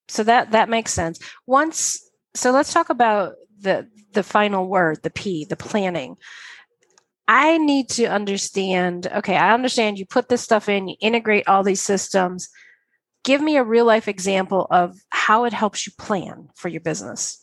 So 0.07 0.23
that 0.23 0.51
that 0.51 0.69
makes 0.69 0.93
sense. 0.93 1.19
Once 1.47 2.09
so 2.33 2.51
let's 2.51 2.73
talk 2.73 2.89
about 2.89 3.35
the 3.59 3.87
the 4.13 4.23
final 4.23 4.67
word 4.67 5.01
the 5.03 5.09
p 5.09 5.45
the 5.45 5.55
planning. 5.55 6.17
I 7.27 7.57
need 7.57 7.87
to 7.91 8.05
understand 8.07 9.07
okay 9.07 9.37
i 9.37 9.53
understand 9.53 9.97
you 9.97 10.05
put 10.05 10.27
this 10.27 10.41
stuff 10.41 10.67
in 10.67 10.89
you 10.89 10.95
integrate 10.99 11.47
all 11.47 11.63
these 11.63 11.81
systems. 11.81 12.49
Give 13.23 13.39
me 13.39 13.55
a 13.55 13.63
real 13.63 13.85
life 13.85 14.07
example 14.07 14.67
of 14.71 14.97
how 15.11 15.45
it 15.45 15.53
helps 15.53 15.85
you 15.85 15.93
plan 15.97 16.49
for 16.55 16.69
your 16.69 16.81
business 16.81 17.41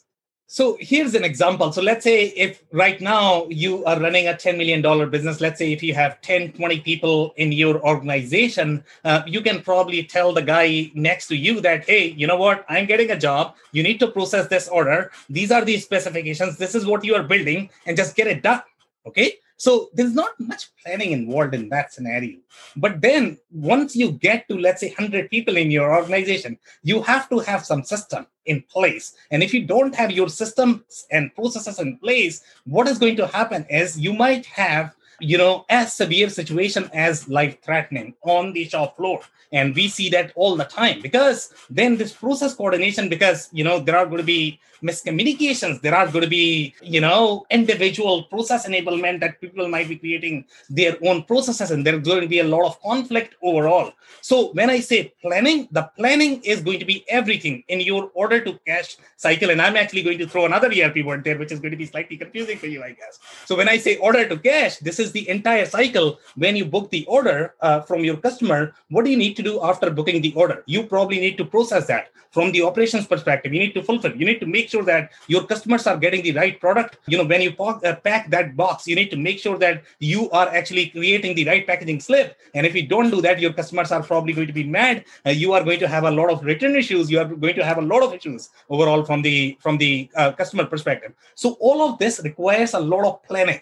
so 0.50 0.78
here's 0.80 1.14
an 1.14 1.24
example. 1.24 1.72
So 1.72 1.82
let's 1.82 2.02
say 2.02 2.28
if 2.28 2.64
right 2.72 2.98
now 3.02 3.46
you 3.50 3.84
are 3.84 4.00
running 4.00 4.28
a 4.28 4.32
$10 4.32 4.56
million 4.56 5.10
business, 5.10 5.42
let's 5.42 5.58
say 5.58 5.74
if 5.74 5.82
you 5.82 5.92
have 5.92 6.22
10, 6.22 6.52
20 6.52 6.80
people 6.80 7.34
in 7.36 7.52
your 7.52 7.84
organization, 7.84 8.82
uh, 9.04 9.20
you 9.26 9.42
can 9.42 9.60
probably 9.60 10.02
tell 10.04 10.32
the 10.32 10.40
guy 10.40 10.90
next 10.94 11.26
to 11.26 11.36
you 11.36 11.60
that, 11.60 11.84
hey, 11.84 12.12
you 12.16 12.26
know 12.26 12.38
what? 12.38 12.64
I'm 12.70 12.86
getting 12.86 13.10
a 13.10 13.18
job. 13.18 13.56
You 13.72 13.82
need 13.82 14.00
to 14.00 14.06
process 14.06 14.48
this 14.48 14.68
order. 14.68 15.10
These 15.28 15.52
are 15.52 15.66
the 15.66 15.76
specifications. 15.76 16.56
This 16.56 16.74
is 16.74 16.86
what 16.86 17.04
you 17.04 17.14
are 17.14 17.22
building 17.22 17.68
and 17.84 17.94
just 17.94 18.16
get 18.16 18.26
it 18.26 18.42
done. 18.42 18.62
Okay. 19.06 19.34
So 19.58 19.90
there's 19.92 20.14
not 20.14 20.38
much 20.38 20.70
planning 20.82 21.10
involved 21.10 21.52
in 21.52 21.68
that 21.70 21.92
scenario. 21.92 22.38
But 22.76 23.00
then 23.00 23.38
once 23.50 23.96
you 23.96 24.12
get 24.12 24.48
to, 24.48 24.56
let's 24.56 24.80
say, 24.80 24.94
100 24.96 25.30
people 25.30 25.56
in 25.56 25.70
your 25.70 25.94
organization, 25.94 26.58
you 26.84 27.02
have 27.02 27.28
to 27.30 27.40
have 27.40 27.66
some 27.66 27.82
system 27.82 28.26
in 28.46 28.62
place. 28.62 29.14
And 29.32 29.42
if 29.42 29.52
you 29.52 29.66
don't 29.66 29.94
have 29.96 30.12
your 30.12 30.28
systems 30.28 31.06
and 31.10 31.34
processes 31.34 31.80
in 31.80 31.98
place, 31.98 32.42
what 32.64 32.86
is 32.86 32.98
going 32.98 33.16
to 33.16 33.26
happen 33.26 33.66
is 33.68 33.98
you 33.98 34.12
might 34.12 34.46
have 34.46 34.94
you 35.20 35.38
know, 35.38 35.64
as 35.68 35.94
severe 35.94 36.28
situation 36.30 36.88
as 36.92 37.28
life 37.28 37.60
threatening 37.62 38.14
on 38.22 38.52
the 38.52 38.68
shop 38.68 38.96
floor. 38.96 39.20
And 39.52 39.74
we 39.74 39.88
see 39.88 40.10
that 40.10 40.32
all 40.34 40.56
the 40.56 40.64
time 40.64 41.00
because 41.00 41.52
then 41.70 41.96
this 41.96 42.12
process 42.12 42.54
coordination, 42.54 43.08
because, 43.08 43.48
you 43.52 43.64
know, 43.64 43.80
there 43.80 43.96
are 43.96 44.04
going 44.04 44.18
to 44.18 44.22
be 44.22 44.60
miscommunications 44.82 45.80
there 45.80 45.94
are 45.94 46.06
going 46.06 46.22
to 46.22 46.30
be 46.30 46.74
you 46.82 47.00
know 47.00 47.44
individual 47.50 48.24
process 48.24 48.66
enablement 48.66 49.20
that 49.20 49.40
people 49.40 49.66
might 49.68 49.88
be 49.88 49.96
creating 49.96 50.44
their 50.70 50.96
own 51.04 51.22
processes 51.24 51.70
and 51.70 51.84
there's 51.84 52.02
going 52.06 52.20
to 52.20 52.28
be 52.28 52.38
a 52.38 52.44
lot 52.44 52.64
of 52.64 52.80
conflict 52.82 53.34
overall. 53.42 53.92
So 54.20 54.52
when 54.52 54.70
i 54.70 54.80
say 54.80 55.12
planning 55.22 55.68
the 55.72 55.82
planning 55.96 56.40
is 56.42 56.60
going 56.60 56.78
to 56.78 56.84
be 56.84 57.04
everything 57.08 57.64
in 57.68 57.80
your 57.80 58.10
order 58.14 58.40
to 58.40 58.58
cash 58.66 58.96
cycle. 59.16 59.50
And 59.50 59.60
i'm 59.60 59.76
actually 59.76 60.02
going 60.02 60.18
to 60.18 60.28
throw 60.28 60.46
another 60.46 60.70
erp 60.72 60.96
word 61.04 61.24
there 61.24 61.38
which 61.38 61.52
is 61.52 61.60
going 61.60 61.72
to 61.72 61.76
be 61.76 61.86
slightly 61.86 62.16
confusing 62.16 62.58
for 62.58 62.66
you 62.66 62.82
i 62.82 62.92
guess. 62.92 63.18
So 63.46 63.56
when 63.56 63.68
i 63.68 63.78
say 63.78 63.96
order 63.96 64.28
to 64.28 64.38
cash 64.38 64.78
this 64.78 64.98
is 64.98 65.07
the 65.12 65.28
entire 65.28 65.66
cycle 65.66 66.18
when 66.36 66.56
you 66.56 66.64
book 66.64 66.90
the 66.90 67.04
order 67.06 67.54
uh, 67.60 67.80
from 67.80 68.04
your 68.04 68.16
customer 68.16 68.74
what 68.90 69.04
do 69.04 69.10
you 69.10 69.16
need 69.16 69.34
to 69.36 69.42
do 69.42 69.62
after 69.62 69.90
booking 69.90 70.22
the 70.22 70.32
order? 70.34 70.62
You 70.66 70.82
probably 70.82 71.20
need 71.20 71.36
to 71.38 71.44
process 71.44 71.86
that 71.88 72.08
from 72.30 72.52
the 72.52 72.62
operations 72.62 73.06
perspective. 73.06 73.52
You 73.52 73.60
need 73.60 73.74
to 73.74 73.82
fulfill. 73.82 74.14
You 74.14 74.26
need 74.26 74.40
to 74.40 74.46
make 74.46 74.68
sure 74.68 74.82
that 74.84 75.10
your 75.26 75.44
customers 75.44 75.86
are 75.86 75.96
getting 75.96 76.22
the 76.22 76.32
right 76.32 76.58
product. 76.60 76.98
You 77.06 77.18
know 77.18 77.24
when 77.24 77.42
you 77.42 77.52
pack, 77.52 77.84
uh, 77.84 77.96
pack 77.96 78.30
that 78.30 78.56
box 78.56 78.86
you 78.86 78.96
need 78.96 79.10
to 79.10 79.16
make 79.16 79.38
sure 79.38 79.58
that 79.58 79.82
you 79.98 80.30
are 80.30 80.48
actually 80.48 80.86
creating 80.88 81.34
the 81.34 81.46
right 81.46 81.66
packaging 81.66 82.00
slip. 82.00 82.36
And 82.54 82.66
if 82.66 82.74
you 82.74 82.86
don't 82.86 83.10
do 83.10 83.20
that 83.22 83.40
your 83.40 83.52
customers 83.52 83.92
are 83.92 84.02
probably 84.02 84.32
going 84.32 84.46
to 84.46 84.52
be 84.52 84.64
mad. 84.64 85.04
Uh, 85.26 85.30
you 85.30 85.52
are 85.52 85.64
going 85.64 85.80
to 85.80 85.88
have 85.88 86.04
a 86.04 86.10
lot 86.10 86.30
of 86.30 86.44
return 86.44 86.76
issues. 86.76 87.10
You 87.10 87.20
are 87.20 87.24
going 87.24 87.54
to 87.56 87.64
have 87.64 87.78
a 87.78 87.82
lot 87.82 88.02
of 88.02 88.14
issues 88.14 88.50
overall 88.68 89.04
from 89.04 89.22
the 89.22 89.56
from 89.60 89.78
the 89.78 90.08
uh, 90.16 90.32
customer 90.32 90.64
perspective. 90.64 91.12
So 91.34 91.56
all 91.60 91.82
of 91.88 91.98
this 91.98 92.20
requires 92.24 92.74
a 92.74 92.80
lot 92.80 93.04
of 93.04 93.22
planning 93.24 93.60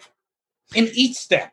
in 0.75 0.89
each 0.93 1.15
step. 1.15 1.51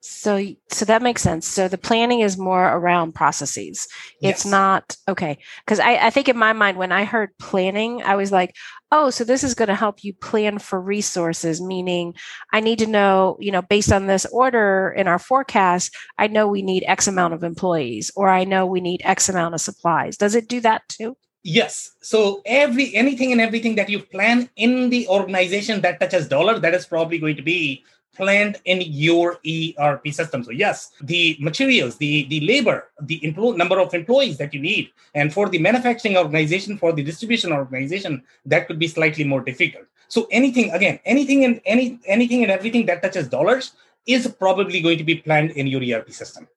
So 0.00 0.40
so 0.70 0.84
that 0.84 1.02
makes 1.02 1.22
sense. 1.22 1.46
So 1.46 1.66
the 1.66 1.76
planning 1.76 2.20
is 2.20 2.38
more 2.38 2.64
around 2.64 3.14
processes. 3.14 3.88
It's 4.22 4.44
yes. 4.44 4.46
not 4.46 4.96
okay 5.08 5.38
because 5.64 5.80
I, 5.80 6.06
I 6.06 6.10
think 6.10 6.28
in 6.28 6.38
my 6.38 6.52
mind 6.52 6.78
when 6.78 6.92
i 6.92 7.04
heard 7.04 7.36
planning 7.38 8.02
i 8.02 8.14
was 8.14 8.30
like 8.30 8.54
oh 8.92 9.10
so 9.10 9.24
this 9.24 9.42
is 9.42 9.54
going 9.54 9.68
to 9.68 9.74
help 9.74 10.04
you 10.04 10.14
plan 10.14 10.58
for 10.58 10.80
resources 10.80 11.60
meaning 11.60 12.14
i 12.52 12.60
need 12.60 12.78
to 12.78 12.86
know 12.86 13.36
you 13.40 13.50
know 13.50 13.62
based 13.62 13.92
on 13.92 14.06
this 14.06 14.24
order 14.26 14.94
in 14.96 15.08
our 15.08 15.18
forecast 15.18 15.94
i 16.18 16.26
know 16.26 16.46
we 16.46 16.62
need 16.62 16.84
x 16.86 17.06
amount 17.06 17.34
of 17.34 17.42
employees 17.42 18.10
or 18.16 18.28
i 18.28 18.44
know 18.44 18.66
we 18.66 18.80
need 18.80 19.02
x 19.04 19.28
amount 19.28 19.54
of 19.54 19.60
supplies. 19.60 20.16
Does 20.16 20.34
it 20.34 20.48
do 20.48 20.60
that 20.60 20.88
too? 20.88 21.16
Yes. 21.44 21.92
So 22.02 22.42
every 22.44 22.94
anything 22.94 23.32
and 23.32 23.40
everything 23.40 23.76
that 23.76 23.88
you 23.88 24.00
plan 24.00 24.50
in 24.56 24.90
the 24.90 25.06
organization 25.08 25.80
that 25.82 26.00
touches 26.00 26.28
dollar 26.28 26.58
that 26.58 26.74
is 26.74 26.86
probably 26.86 27.18
going 27.18 27.36
to 27.36 27.42
be 27.42 27.84
planned 28.14 28.60
in 28.64 28.80
your 28.82 29.38
ERP 29.46 30.08
system. 30.08 30.42
So 30.42 30.50
yes, 30.50 30.92
the 31.00 31.36
materials, 31.40 31.96
the, 31.96 32.24
the 32.24 32.40
labor, 32.40 32.90
the 33.00 33.24
employ- 33.24 33.54
number 33.54 33.80
of 33.80 33.94
employees 33.94 34.38
that 34.38 34.52
you 34.52 34.60
need, 34.60 34.90
and 35.14 35.32
for 35.32 35.48
the 35.48 35.58
manufacturing 35.58 36.16
organization, 36.16 36.78
for 36.78 36.92
the 36.92 37.02
distribution 37.02 37.52
organization, 37.52 38.22
that 38.46 38.66
could 38.66 38.78
be 38.78 38.88
slightly 38.88 39.24
more 39.24 39.40
difficult. 39.40 39.84
So 40.08 40.26
anything, 40.30 40.70
again, 40.70 40.98
anything 41.04 41.44
and 41.44 41.60
any 41.66 41.98
anything 42.06 42.42
and 42.42 42.50
everything 42.50 42.86
that 42.86 43.02
touches 43.02 43.28
dollars 43.28 43.72
is 44.06 44.26
probably 44.26 44.80
going 44.80 44.98
to 44.98 45.04
be 45.04 45.16
planned 45.16 45.50
in 45.52 45.66
your 45.66 45.82
ERP 45.82 46.10
system. 46.10 46.48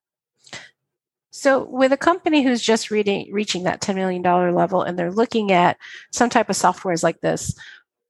So, 1.30 1.64
with 1.64 1.92
a 1.92 1.96
company 1.96 2.42
who's 2.42 2.62
just 2.62 2.90
reading, 2.90 3.32
reaching 3.32 3.64
that 3.64 3.80
$10 3.80 3.94
million 3.94 4.22
level 4.54 4.82
and 4.82 4.98
they're 4.98 5.10
looking 5.10 5.50
at 5.50 5.78
some 6.10 6.30
type 6.30 6.50
of 6.50 6.56
softwares 6.56 7.02
like 7.02 7.20
this, 7.20 7.58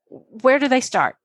where 0.08 0.58
do 0.58 0.68
they 0.68 0.80
start? 0.80 1.16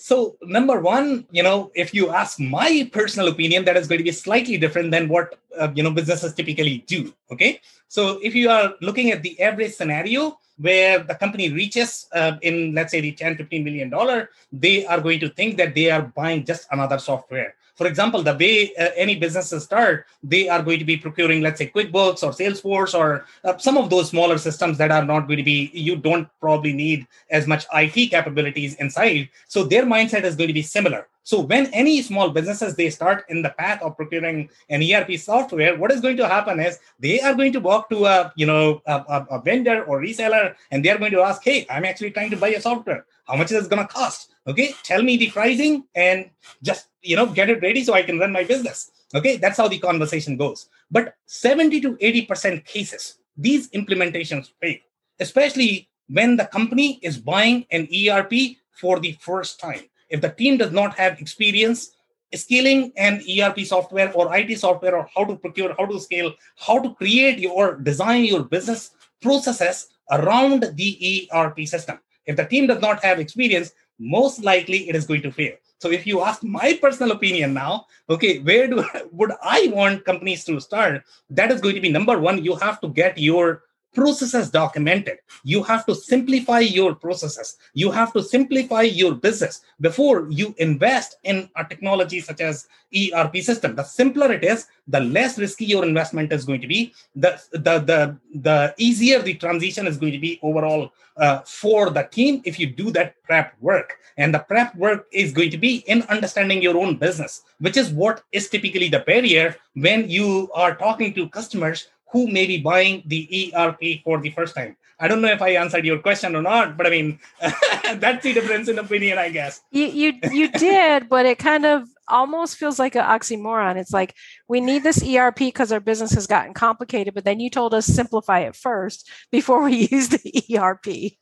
So, 0.00 0.36
number 0.42 0.80
one, 0.80 1.26
you 1.32 1.42
know, 1.42 1.72
if 1.74 1.92
you 1.92 2.10
ask 2.10 2.38
my 2.38 2.88
personal 2.92 3.26
opinion, 3.28 3.64
that 3.64 3.76
is 3.76 3.88
going 3.88 3.98
to 3.98 4.04
be 4.04 4.12
slightly 4.12 4.56
different 4.56 4.92
than 4.92 5.08
what 5.08 5.36
uh, 5.58 5.70
you 5.74 5.82
know 5.82 5.90
businesses 5.90 6.34
typically 6.34 6.84
do. 6.86 7.12
Okay, 7.32 7.60
so 7.88 8.20
if 8.22 8.32
you 8.32 8.48
are 8.48 8.74
looking 8.80 9.10
at 9.10 9.22
the 9.22 9.40
average 9.40 9.74
scenario 9.74 10.38
where 10.58 11.00
the 11.00 11.16
company 11.16 11.50
reaches 11.50 12.06
uh, 12.12 12.32
in 12.42 12.74
let's 12.74 12.92
say 12.92 13.00
the 13.00 13.12
10 13.12 13.36
15 13.36 13.64
million 13.64 13.90
dollar 13.90 14.30
they 14.52 14.84
are 14.86 15.00
going 15.00 15.20
to 15.20 15.28
think 15.28 15.56
that 15.56 15.74
they 15.74 15.88
are 15.90 16.02
buying 16.02 16.44
just 16.44 16.66
another 16.72 16.98
software 16.98 17.54
for 17.78 17.86
example, 17.86 18.24
the 18.24 18.34
way 18.34 18.74
uh, 18.74 18.88
any 18.96 19.14
businesses 19.14 19.62
start, 19.62 20.06
they 20.24 20.48
are 20.48 20.64
going 20.64 20.80
to 20.80 20.84
be 20.84 20.96
procuring, 20.96 21.42
let's 21.42 21.58
say, 21.58 21.68
QuickBooks 21.70 22.24
or 22.24 22.32
Salesforce 22.32 22.92
or 22.92 23.24
uh, 23.44 23.56
some 23.56 23.78
of 23.78 23.88
those 23.88 24.10
smaller 24.10 24.36
systems 24.36 24.76
that 24.78 24.90
are 24.90 25.04
not 25.04 25.28
going 25.28 25.36
to 25.36 25.44
be, 25.44 25.70
you 25.72 25.94
don't 25.94 26.28
probably 26.40 26.72
need 26.72 27.06
as 27.30 27.46
much 27.46 27.66
IT 27.72 28.10
capabilities 28.10 28.74
inside. 28.74 29.28
So 29.46 29.62
their 29.62 29.84
mindset 29.84 30.24
is 30.24 30.34
going 30.34 30.48
to 30.48 30.54
be 30.54 30.62
similar. 30.62 31.06
So 31.28 31.40
when 31.40 31.66
any 31.74 32.00
small 32.00 32.30
businesses 32.30 32.74
they 32.74 32.88
start 32.88 33.26
in 33.28 33.42
the 33.42 33.50
path 33.50 33.82
of 33.82 33.98
procuring 33.98 34.48
an 34.70 34.82
ERP 34.82 35.18
software, 35.18 35.76
what 35.76 35.92
is 35.92 36.00
going 36.00 36.16
to 36.16 36.26
happen 36.26 36.58
is 36.58 36.78
they 37.00 37.20
are 37.20 37.34
going 37.34 37.52
to 37.52 37.60
walk 37.60 37.90
to 37.90 38.06
a 38.06 38.32
you 38.34 38.46
know 38.46 38.80
a, 38.86 39.26
a, 39.36 39.38
vendor 39.44 39.84
or 39.84 40.00
reseller, 40.00 40.54
and 40.70 40.82
they 40.82 40.88
are 40.88 40.96
going 40.96 41.12
to 41.12 41.20
ask, 41.20 41.44
"Hey, 41.44 41.66
I'm 41.68 41.84
actually 41.84 42.12
trying 42.12 42.30
to 42.30 42.38
buy 42.38 42.48
a 42.56 42.62
software. 42.62 43.04
How 43.26 43.36
much 43.36 43.52
is 43.52 43.66
it 43.66 43.68
going 43.68 43.86
to 43.86 43.92
cost? 43.92 44.30
Okay, 44.46 44.72
tell 44.84 45.02
me 45.02 45.18
the 45.18 45.30
pricing 45.30 45.84
and 45.94 46.30
just 46.62 46.88
you 47.02 47.16
know 47.16 47.26
get 47.26 47.50
it 47.50 47.60
ready 47.60 47.84
so 47.84 47.92
I 47.92 48.04
can 48.04 48.18
run 48.18 48.32
my 48.32 48.44
business." 48.44 48.90
Okay, 49.14 49.36
that's 49.36 49.58
how 49.58 49.68
the 49.68 49.78
conversation 49.78 50.38
goes. 50.38 50.70
But 50.90 51.14
70 51.26 51.82
to 51.82 51.98
80 52.00 52.24
percent 52.24 52.64
cases, 52.64 53.18
these 53.36 53.68
implementations 53.72 54.48
fail, 54.62 54.80
especially 55.20 55.90
when 56.08 56.36
the 56.36 56.46
company 56.46 56.98
is 57.02 57.18
buying 57.18 57.66
an 57.70 57.86
ERP 57.92 58.56
for 58.70 58.98
the 58.98 59.12
first 59.20 59.60
time 59.60 59.84
if 60.08 60.20
the 60.20 60.30
team 60.30 60.56
does 60.56 60.72
not 60.72 60.96
have 60.96 61.20
experience 61.20 61.92
scaling 62.34 62.92
an 62.96 63.22
ERP 63.28 63.60
software 63.60 64.12
or 64.12 64.36
IT 64.36 64.58
software 64.58 64.96
or 64.96 65.08
how 65.14 65.24
to 65.24 65.36
procure, 65.36 65.74
how 65.78 65.86
to 65.86 65.98
scale, 65.98 66.34
how 66.56 66.78
to 66.78 66.94
create 66.94 67.38
your 67.38 67.76
design 67.76 68.24
your 68.24 68.44
business 68.44 68.90
processes 69.22 69.88
around 70.10 70.64
the 70.74 71.28
ERP 71.32 71.66
system. 71.66 71.98
If 72.26 72.36
the 72.36 72.44
team 72.44 72.66
does 72.66 72.80
not 72.80 73.02
have 73.02 73.18
experience, 73.18 73.72
most 73.98 74.44
likely 74.44 74.88
it 74.88 74.94
is 74.94 75.06
going 75.06 75.22
to 75.22 75.32
fail. 75.32 75.54
So 75.80 75.90
if 75.90 76.06
you 76.06 76.22
ask 76.22 76.42
my 76.42 76.78
personal 76.80 77.12
opinion 77.12 77.54
now, 77.54 77.86
okay, 78.10 78.40
where 78.40 78.66
do 78.68 78.84
would 79.12 79.32
I 79.42 79.70
want 79.72 80.04
companies 80.04 80.44
to 80.44 80.60
start? 80.60 81.04
That 81.30 81.50
is 81.50 81.60
going 81.60 81.76
to 81.76 81.80
be 81.80 81.90
number 81.90 82.18
one. 82.18 82.44
You 82.44 82.56
have 82.56 82.80
to 82.80 82.88
get 82.88 83.16
your 83.16 83.62
processes 83.94 84.50
documented. 84.50 85.18
You 85.44 85.62
have 85.62 85.86
to 85.86 85.94
simplify 85.94 86.60
your 86.60 86.94
processes. 86.94 87.56
You 87.74 87.90
have 87.90 88.12
to 88.12 88.22
simplify 88.22 88.82
your 88.82 89.14
business 89.14 89.62
before 89.80 90.28
you 90.30 90.54
invest 90.58 91.16
in 91.24 91.48
a 91.56 91.64
technology 91.64 92.20
such 92.20 92.40
as 92.40 92.68
ERP 92.94 93.38
system. 93.38 93.74
The 93.74 93.82
simpler 93.82 94.32
it 94.32 94.44
is, 94.44 94.66
the 94.86 95.00
less 95.00 95.38
risky 95.38 95.64
your 95.64 95.84
investment 95.84 96.32
is 96.32 96.44
going 96.44 96.60
to 96.60 96.66
be. 96.66 96.92
The 97.16 97.40
the 97.52 97.78
the, 97.78 98.18
the 98.34 98.74
easier 98.78 99.20
the 99.20 99.34
transition 99.34 99.86
is 99.86 99.96
going 99.96 100.12
to 100.12 100.18
be 100.18 100.38
overall 100.42 100.92
uh, 101.16 101.40
for 101.40 101.90
the 101.90 102.04
team 102.04 102.40
if 102.44 102.58
you 102.58 102.66
do 102.66 102.90
that 102.92 103.20
prep 103.24 103.54
work. 103.60 103.98
And 104.16 104.34
the 104.34 104.40
prep 104.40 104.74
work 104.76 105.06
is 105.12 105.32
going 105.32 105.50
to 105.50 105.58
be 105.58 105.78
in 105.86 106.02
understanding 106.02 106.62
your 106.62 106.76
own 106.76 106.96
business, 106.96 107.42
which 107.60 107.76
is 107.76 107.90
what 107.90 108.22
is 108.32 108.48
typically 108.48 108.88
the 108.88 109.00
barrier 109.00 109.56
when 109.74 110.08
you 110.08 110.50
are 110.54 110.74
talking 110.74 111.14
to 111.14 111.28
customers 111.28 111.88
who 112.12 112.26
may 112.28 112.46
be 112.46 112.58
buying 112.58 113.02
the 113.06 113.52
ERP 113.54 114.02
for 114.04 114.20
the 114.20 114.30
first 114.30 114.54
time. 114.54 114.76
I 115.00 115.06
don't 115.06 115.20
know 115.20 115.28
if 115.28 115.42
I 115.42 115.50
answered 115.50 115.84
your 115.84 115.98
question 115.98 116.34
or 116.34 116.42
not, 116.42 116.76
but 116.76 116.86
I 116.86 116.90
mean 116.90 117.20
that's 117.96 118.24
the 118.24 118.32
difference 118.32 118.68
in 118.68 118.78
opinion, 118.78 119.18
I 119.18 119.28
guess. 119.30 119.60
You 119.70 119.86
you 119.86 120.12
you 120.32 120.48
did, 120.50 121.08
but 121.08 121.26
it 121.26 121.38
kind 121.38 121.64
of 121.64 121.88
almost 122.08 122.56
feels 122.56 122.78
like 122.78 122.94
an 122.94 123.04
oxymoron. 123.04 123.76
It's 123.76 123.92
like 123.92 124.14
we 124.48 124.60
need 124.60 124.82
this 124.82 125.02
ERP 125.06 125.36
because 125.36 125.70
our 125.70 125.80
business 125.80 126.12
has 126.12 126.26
gotten 126.26 126.54
complicated, 126.54 127.14
but 127.14 127.24
then 127.24 127.38
you 127.38 127.50
told 127.50 127.74
us 127.74 127.86
simplify 127.86 128.40
it 128.40 128.56
first 128.56 129.08
before 129.30 129.62
we 129.62 129.88
use 129.90 130.08
the 130.08 130.58
ERP. 130.58 131.12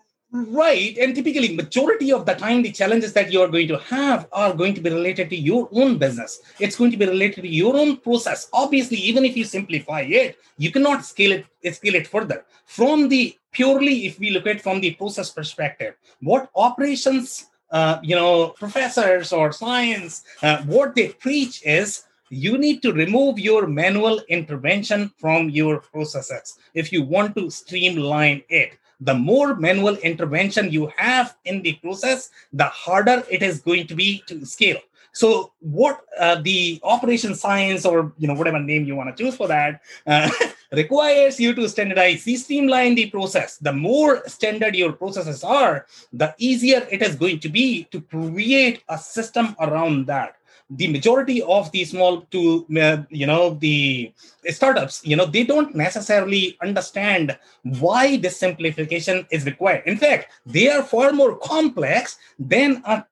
Right. 0.36 0.98
And 0.98 1.14
typically, 1.14 1.56
majority 1.56 2.12
of 2.12 2.26
the 2.26 2.34
time, 2.34 2.60
the 2.60 2.70
challenges 2.70 3.14
that 3.14 3.32
you 3.32 3.40
are 3.40 3.48
going 3.48 3.68
to 3.68 3.78
have 3.78 4.28
are 4.32 4.52
going 4.52 4.74
to 4.74 4.82
be 4.82 4.90
related 4.90 5.30
to 5.30 5.36
your 5.36 5.66
own 5.72 5.96
business. 5.96 6.40
It's 6.60 6.76
going 6.76 6.90
to 6.90 6.98
be 6.98 7.06
related 7.06 7.40
to 7.40 7.48
your 7.48 7.74
own 7.74 7.96
process. 7.96 8.46
Obviously, 8.52 8.98
even 8.98 9.24
if 9.24 9.34
you 9.34 9.44
simplify 9.44 10.02
it, 10.02 10.36
you 10.58 10.70
cannot 10.70 11.06
scale 11.06 11.32
it, 11.32 11.74
scale 11.74 11.94
it 11.94 12.06
further. 12.06 12.44
From 12.66 13.08
the 13.08 13.34
purely, 13.52 14.04
if 14.04 14.18
we 14.18 14.28
look 14.28 14.46
at 14.46 14.60
from 14.60 14.80
the 14.80 14.92
process 14.92 15.30
perspective, 15.30 15.94
what 16.20 16.50
operations, 16.54 17.46
uh, 17.70 17.98
you 18.02 18.14
know, 18.14 18.48
professors 18.48 19.32
or 19.32 19.52
science, 19.52 20.22
uh, 20.42 20.58
what 20.64 20.94
they 20.94 21.08
preach 21.08 21.62
is 21.64 22.04
you 22.28 22.58
need 22.58 22.82
to 22.82 22.92
remove 22.92 23.38
your 23.38 23.66
manual 23.66 24.20
intervention 24.28 25.10
from 25.16 25.48
your 25.48 25.80
processes 25.80 26.58
if 26.74 26.92
you 26.92 27.02
want 27.02 27.34
to 27.36 27.48
streamline 27.48 28.42
it 28.50 28.76
the 29.00 29.14
more 29.14 29.56
manual 29.56 29.96
intervention 29.96 30.70
you 30.70 30.90
have 30.96 31.36
in 31.44 31.62
the 31.62 31.74
process, 31.74 32.30
the 32.52 32.64
harder 32.64 33.24
it 33.30 33.42
is 33.42 33.60
going 33.60 33.86
to 33.86 33.94
be 33.94 34.22
to 34.26 34.44
scale. 34.46 34.78
So, 35.12 35.52
what 35.60 36.02
uh, 36.20 36.42
the 36.42 36.78
operation 36.82 37.34
science 37.34 37.86
or 37.86 38.12
you 38.18 38.28
know 38.28 38.34
whatever 38.34 38.60
name 38.60 38.84
you 38.84 38.94
want 38.94 39.16
to 39.16 39.24
choose 39.24 39.34
for 39.34 39.48
that 39.48 39.80
uh, 40.06 40.30
requires 40.72 41.40
you 41.40 41.54
to 41.54 41.68
standardize, 41.70 42.22
streamline 42.22 42.96
the 42.96 43.08
process. 43.08 43.56
The 43.56 43.72
more 43.72 44.28
standard 44.28 44.76
your 44.76 44.92
processes 44.92 45.42
are, 45.42 45.86
the 46.12 46.34
easier 46.36 46.86
it 46.90 47.00
is 47.00 47.16
going 47.16 47.40
to 47.40 47.48
be 47.48 47.84
to 47.92 48.02
create 48.02 48.82
a 48.90 48.98
system 48.98 49.56
around 49.58 50.06
that 50.06 50.36
the 50.70 50.88
majority 50.88 51.42
of 51.42 51.70
the 51.70 51.84
small 51.84 52.22
to 52.32 52.66
uh, 52.80 53.02
you 53.08 53.26
know 53.26 53.54
the 53.60 54.12
startups 54.48 55.00
you 55.04 55.14
know 55.14 55.24
they 55.24 55.44
don't 55.44 55.74
necessarily 55.76 56.56
understand 56.60 57.38
why 57.62 58.16
this 58.16 58.36
simplification 58.36 59.26
is 59.30 59.46
required. 59.46 59.82
In 59.86 59.96
fact 59.96 60.32
they 60.44 60.68
are 60.68 60.82
far 60.82 61.12
more 61.12 61.36
complex 61.38 62.18
than 62.38 62.82
a, 62.84 63.04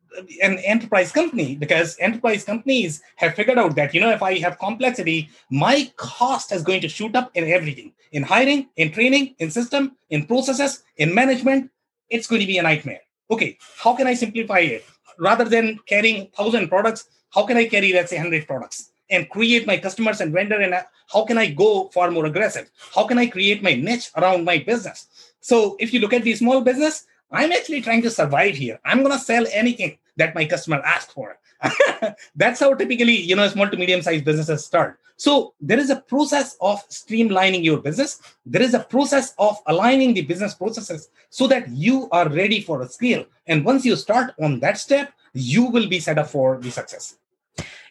an 0.42 0.58
enterprise 0.58 1.12
company 1.12 1.54
because 1.54 1.96
enterprise 2.00 2.44
companies 2.44 3.02
have 3.16 3.34
figured 3.34 3.58
out 3.58 3.76
that 3.76 3.94
you 3.94 4.00
know 4.00 4.10
if 4.10 4.22
i 4.22 4.38
have 4.38 4.58
complexity 4.58 5.28
my 5.50 5.90
cost 5.96 6.52
is 6.52 6.62
going 6.62 6.80
to 6.80 6.88
shoot 6.88 7.14
up 7.16 7.30
in 7.34 7.44
everything 7.44 7.92
in 8.12 8.22
hiring 8.22 8.68
in 8.76 8.90
training 8.90 9.34
in 9.38 9.50
system 9.50 9.96
in 10.10 10.26
processes 10.26 10.82
in 10.96 11.14
management. 11.14 11.70
It's 12.10 12.26
going 12.26 12.40
to 12.40 12.46
be 12.46 12.58
a 12.58 12.62
nightmare. 12.62 13.00
Okay 13.30 13.58
how 13.76 13.94
can 13.94 14.08
i 14.08 14.14
simplify 14.14 14.58
it? 14.58 14.84
Rather 15.18 15.44
than 15.44 15.78
carrying 15.86 16.22
1000 16.34 16.68
products 16.68 17.08
how 17.34 17.44
can 17.44 17.56
I 17.56 17.66
carry, 17.66 17.92
let's 17.92 18.10
say, 18.10 18.16
100 18.16 18.46
products 18.46 18.92
and 19.10 19.28
create 19.28 19.66
my 19.66 19.76
customers 19.76 20.20
and 20.20 20.32
vendor? 20.32 20.60
And 20.60 20.74
how 21.12 21.24
can 21.24 21.36
I 21.36 21.50
go 21.50 21.88
far 21.88 22.10
more 22.10 22.26
aggressive? 22.26 22.70
How 22.94 23.06
can 23.06 23.18
I 23.18 23.26
create 23.26 23.62
my 23.62 23.74
niche 23.74 24.10
around 24.16 24.44
my 24.44 24.58
business? 24.58 25.08
So 25.40 25.76
if 25.80 25.92
you 25.92 26.00
look 26.00 26.12
at 26.12 26.22
the 26.22 26.34
small 26.34 26.60
business, 26.60 27.06
I'm 27.30 27.52
actually 27.52 27.80
trying 27.80 28.02
to 28.02 28.10
survive 28.10 28.54
here. 28.54 28.78
I'm 28.84 29.02
going 29.02 29.12
to 29.12 29.18
sell 29.18 29.44
anything 29.52 29.98
that 30.16 30.34
my 30.34 30.44
customer 30.44 30.80
asks 30.84 31.12
for. 31.12 31.36
That's 32.36 32.60
how 32.60 32.74
typically, 32.74 33.16
you 33.16 33.34
know, 33.34 33.48
small 33.48 33.68
to 33.68 33.76
medium 33.76 34.02
sized 34.02 34.24
businesses 34.24 34.64
start. 34.64 35.00
So 35.16 35.54
there 35.60 35.78
is 35.78 35.90
a 35.90 36.00
process 36.00 36.56
of 36.60 36.86
streamlining 36.88 37.64
your 37.64 37.78
business. 37.78 38.20
There 38.46 38.62
is 38.62 38.74
a 38.74 38.80
process 38.80 39.34
of 39.38 39.56
aligning 39.66 40.14
the 40.14 40.22
business 40.22 40.54
processes 40.54 41.08
so 41.30 41.46
that 41.48 41.68
you 41.68 42.08
are 42.10 42.28
ready 42.28 42.60
for 42.60 42.82
a 42.82 42.88
scale. 42.88 43.24
And 43.46 43.64
once 43.64 43.84
you 43.84 43.96
start 43.96 44.34
on 44.40 44.60
that 44.60 44.78
step, 44.78 45.12
you 45.32 45.64
will 45.64 45.88
be 45.88 46.00
set 46.00 46.18
up 46.18 46.28
for 46.28 46.58
the 46.58 46.70
success 46.70 47.16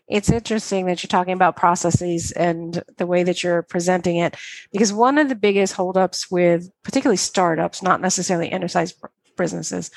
it's 0.07 0.29
interesting 0.29 0.85
that 0.85 1.01
you're 1.01 1.07
talking 1.07 1.33
about 1.33 1.55
processes 1.55 2.31
and 2.33 2.83
the 2.97 3.07
way 3.07 3.23
that 3.23 3.43
you're 3.43 3.63
presenting 3.63 4.17
it 4.17 4.35
because 4.71 4.91
one 4.91 5.17
of 5.17 5.29
the 5.29 5.35
biggest 5.35 5.73
holdups 5.73 6.29
with 6.29 6.69
particularly 6.83 7.17
startups 7.17 7.81
not 7.81 8.01
necessarily 8.01 8.51
enterprise 8.51 8.93
businesses 9.37 9.91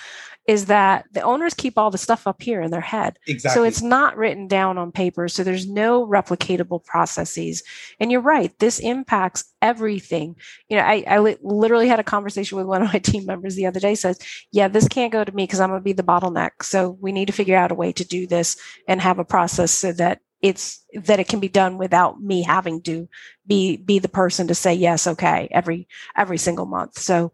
is 0.47 0.67
that 0.67 1.07
the 1.13 1.23
owners 1.23 1.55
keep 1.55 1.77
all 1.77 1.91
the 1.91 1.99
stuff 1.99 2.27
up 2.27 2.41
here 2.41 2.61
in 2.63 2.71
their 2.71 2.81
head. 2.81 3.19
Exactly. 3.27 3.55
So 3.55 3.65
it's 3.65 3.83
not 3.83 4.17
written 4.17 4.47
down 4.47 4.79
on 4.79 4.93
paper. 4.93 5.29
So 5.29 5.43
there's 5.43 5.69
no 5.69 6.07
replicatable 6.07 6.85
processes. 6.85 7.63
And 7.99 8.13
you're 8.13 8.21
right, 8.21 8.57
this 8.61 8.79
impacts 8.79 9.53
everything. 9.61 10.37
You 10.69 10.77
know, 10.77 10.85
I, 10.85 11.05
I 11.09 11.19
li- 11.19 11.37
literally 11.43 11.89
had 11.89 11.99
a 11.99 12.05
conversation 12.05 12.57
with 12.59 12.67
one 12.67 12.83
of 12.83 12.93
my 12.93 12.99
team 13.03 13.27
members 13.27 13.57
the 13.57 13.67
other 13.67 13.81
day 13.81 13.97
says, 13.97 14.19
yeah, 14.53 14.69
this 14.69 14.87
can't 14.87 15.13
go 15.13 15.25
to 15.25 15.33
me 15.33 15.45
because 15.45 15.59
I'm 15.59 15.71
going 15.71 15.81
to 15.81 15.85
be 15.85 15.93
the 15.93 16.03
bottleneck. 16.05 16.63
So 16.63 16.97
we 17.01 17.11
need 17.11 17.27
to 17.27 17.33
figure 17.33 17.57
out 17.57 17.73
a 17.73 17.77
way 17.77 17.93
to 17.93 18.05
do 18.05 18.27
this 18.27 18.57
and 18.87 19.01
have 19.01 19.19
a 19.19 19.25
process 19.25 19.73
so 19.73 19.93
that 19.93 20.21
it's 20.43 20.85
that 20.95 21.19
it 21.19 21.29
can 21.29 21.41
be 21.41 21.49
done 21.49 21.79
without 21.79 22.21
me 22.21 22.43
having 22.43 22.83
to 22.83 23.09
be 23.47 23.79
be 23.79 23.99
the 23.99 24.09
person 24.09 24.47
to 24.47 24.55
say 24.55 24.75
yes 24.75 25.07
okay 25.07 25.49
every 25.51 25.89
every 26.15 26.37
single 26.37 26.67
month 26.67 26.99
so 26.99 27.33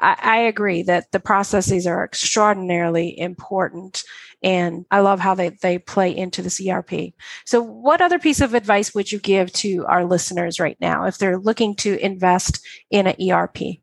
I, 0.00 0.16
I 0.20 0.36
agree 0.38 0.82
that 0.82 1.12
the 1.12 1.20
processes 1.20 1.86
are 1.86 2.04
extraordinarily 2.04 3.18
important 3.18 4.04
and 4.44 4.84
I 4.90 5.00
love 5.00 5.20
how 5.20 5.34
they, 5.34 5.48
they 5.48 5.78
play 5.78 6.14
into 6.14 6.42
the 6.42 6.70
ERP. 6.70 7.14
So, 7.46 7.62
what 7.62 8.02
other 8.02 8.18
piece 8.18 8.42
of 8.42 8.52
advice 8.52 8.94
would 8.94 9.10
you 9.10 9.18
give 9.18 9.50
to 9.54 9.86
our 9.86 10.04
listeners 10.04 10.60
right 10.60 10.76
now 10.80 11.06
if 11.06 11.16
they're 11.16 11.38
looking 11.38 11.74
to 11.76 11.98
invest 12.04 12.60
in 12.90 13.06
an 13.06 13.16
ERP? 13.18 13.78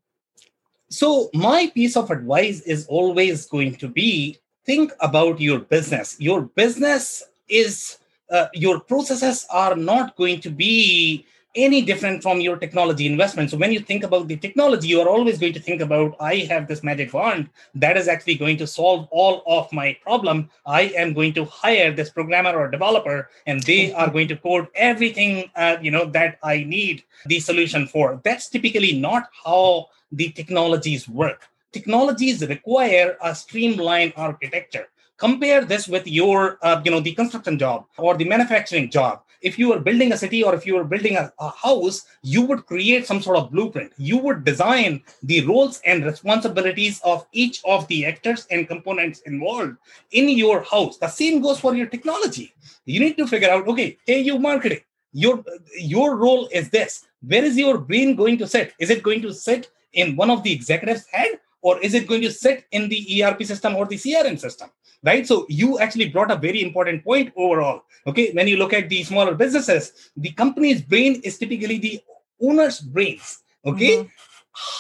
So, 0.90 1.32
my 1.34 1.72
piece 1.74 1.98
of 1.98 2.12
advice 2.12 2.62
is 2.62 2.86
always 2.86 3.48
going 3.48 3.76
to 3.78 3.88
be 3.88 4.38
think 4.64 4.92
about 5.00 5.42
your 5.42 5.60
business. 5.60 6.16
Your 6.20 6.44
business 6.44 7.24
is, 7.50 7.98
uh, 8.30 8.48
your 8.54 8.80
processes 8.80 9.48
are 9.50 9.76
not 9.76 10.16
going 10.16 10.42
to 10.42 10.52
be 10.52 11.26
any 11.56 11.82
different 11.82 12.22
from 12.22 12.40
your 12.40 12.58
technology 12.58 13.06
investment. 13.06 13.50
So 13.50 13.58
when 13.58 13.72
you 13.72 13.80
think 13.80 14.04
about 14.04 14.28
the 14.28 14.38
technology, 14.38 14.88
you 14.88 15.02
are 15.02 15.10
always 15.10 15.38
going 15.38 15.54
to 15.54 15.60
think 15.60 15.82
about 15.82 16.16
I 16.20 16.36
have 16.50 16.68
this 16.68 16.84
magic 16.84 17.14
wand 17.14 17.50
that 17.76 17.98
is 17.98 18.08
actually 18.08 18.36
going 18.36 18.58
to 18.58 18.68
solve 18.68 19.08
all 19.12 19.44
of 19.46 19.72
my 19.74 19.98
problem. 20.02 20.50
I 20.66 20.84
am 20.98 21.14
going 21.14 21.34
to 21.34 21.46
hire 21.46 21.92
this 21.92 22.10
programmer 22.10 22.56
or 22.56 22.70
developer, 22.70 23.30
and 23.46 23.62
they 23.64 23.92
are 23.94 24.10
going 24.10 24.28
to 24.30 24.38
code 24.38 24.68
everything 24.76 25.50
uh, 25.56 25.78
you 25.82 25.92
know 25.92 26.06
that 26.06 26.38
I 26.44 26.64
need 26.64 27.04
the 27.26 27.40
solution 27.40 27.88
for. 27.88 28.22
That's 28.24 28.50
typically 28.50 28.94
not 29.00 29.30
how 29.44 29.88
the 30.12 30.30
technologies 30.32 31.08
work. 31.08 31.50
Technologies 31.72 32.46
require 32.48 33.18
a 33.22 33.36
streamlined 33.36 34.14
architecture 34.16 34.88
compare 35.18 35.64
this 35.64 35.88
with 35.88 36.08
your 36.08 36.58
uh, 36.64 36.82
you 36.84 36.90
know 36.90 37.00
the 37.00 37.14
construction 37.14 37.60
job 37.60 37.86
or 37.98 38.18
the 38.18 38.26
manufacturing 38.26 38.90
job 38.90 39.22
if 39.42 39.58
you 39.58 39.70
were 39.70 39.80
building 39.80 40.12
a 40.12 40.18
city 40.18 40.44
or 40.44 40.54
if 40.56 40.66
you 40.66 40.76
were 40.76 40.84
building 40.84 41.18
a, 41.18 41.32
a, 41.40 41.50
house, 41.50 42.06
you 42.22 42.42
would 42.44 42.66
create 42.66 43.06
some 43.06 43.22
sort 43.22 43.38
of 43.38 43.52
blueprint. 43.52 43.92
You 43.98 44.18
would 44.18 44.44
design 44.44 45.04
the 45.24 45.46
roles 45.46 45.82
and 45.86 46.06
responsibilities 46.06 47.02
of 47.04 47.26
each 47.32 47.62
of 47.66 47.88
the 47.88 48.06
actors 48.06 48.48
and 48.52 48.68
components 48.68 49.20
involved 49.22 49.78
in 50.12 50.30
your 50.30 50.64
house. 50.64 50.98
The 50.98 51.08
same 51.08 51.42
goes 51.42 51.60
for 51.60 51.76
your 51.76 51.88
technology. 51.88 52.54
You 52.86 53.00
need 53.00 53.18
to 53.18 53.28
figure 53.28 53.50
out, 53.50 53.68
okay, 53.68 53.98
hey, 54.06 54.22
you 54.22 54.40
marketing, 54.40 54.82
your 55.14 55.44
your 55.78 56.16
role 56.16 56.48
is 56.52 56.70
this. 56.70 57.06
Where 57.26 57.44
is 57.44 57.58
your 57.58 57.78
brain 57.78 58.16
going 58.16 58.38
to 58.40 58.48
sit? 58.48 58.74
Is 58.80 58.90
it 58.90 59.04
going 59.04 59.22
to 59.24 59.34
sit 59.34 59.70
in 59.94 60.16
one 60.16 60.30
of 60.30 60.44
the 60.44 60.52
executives' 60.52 61.06
head 61.12 61.40
or 61.62 61.80
is 61.80 61.94
it 61.94 62.08
going 62.08 62.22
to 62.22 62.32
sit 62.32 62.66
in 62.72 62.90
the 62.90 63.24
ERP 63.24 63.44
system 63.44 63.76
or 63.76 63.86
the 63.86 63.96
CRM 63.96 64.40
system? 64.40 64.70
Right. 65.04 65.26
So 65.26 65.46
you 65.50 65.80
actually 65.80 66.10
brought 66.10 66.30
a 66.30 66.36
very 66.36 66.62
important 66.62 67.04
point 67.04 67.34
overall. 67.36 67.84
Okay. 68.06 68.32
When 68.34 68.48
you 68.48 68.58
look 68.58 68.74
at 68.74 68.90
the 68.90 69.04
smaller 69.04 69.34
businesses, 69.34 70.12
the 70.16 70.32
company's 70.32 70.82
brain 70.82 71.22
is 71.24 71.38
typically 71.38 71.80
the 71.80 72.02
owner's 72.42 72.80
brains. 72.80 73.40
Okay. 73.66 73.98
Mm-hmm. 73.98 74.08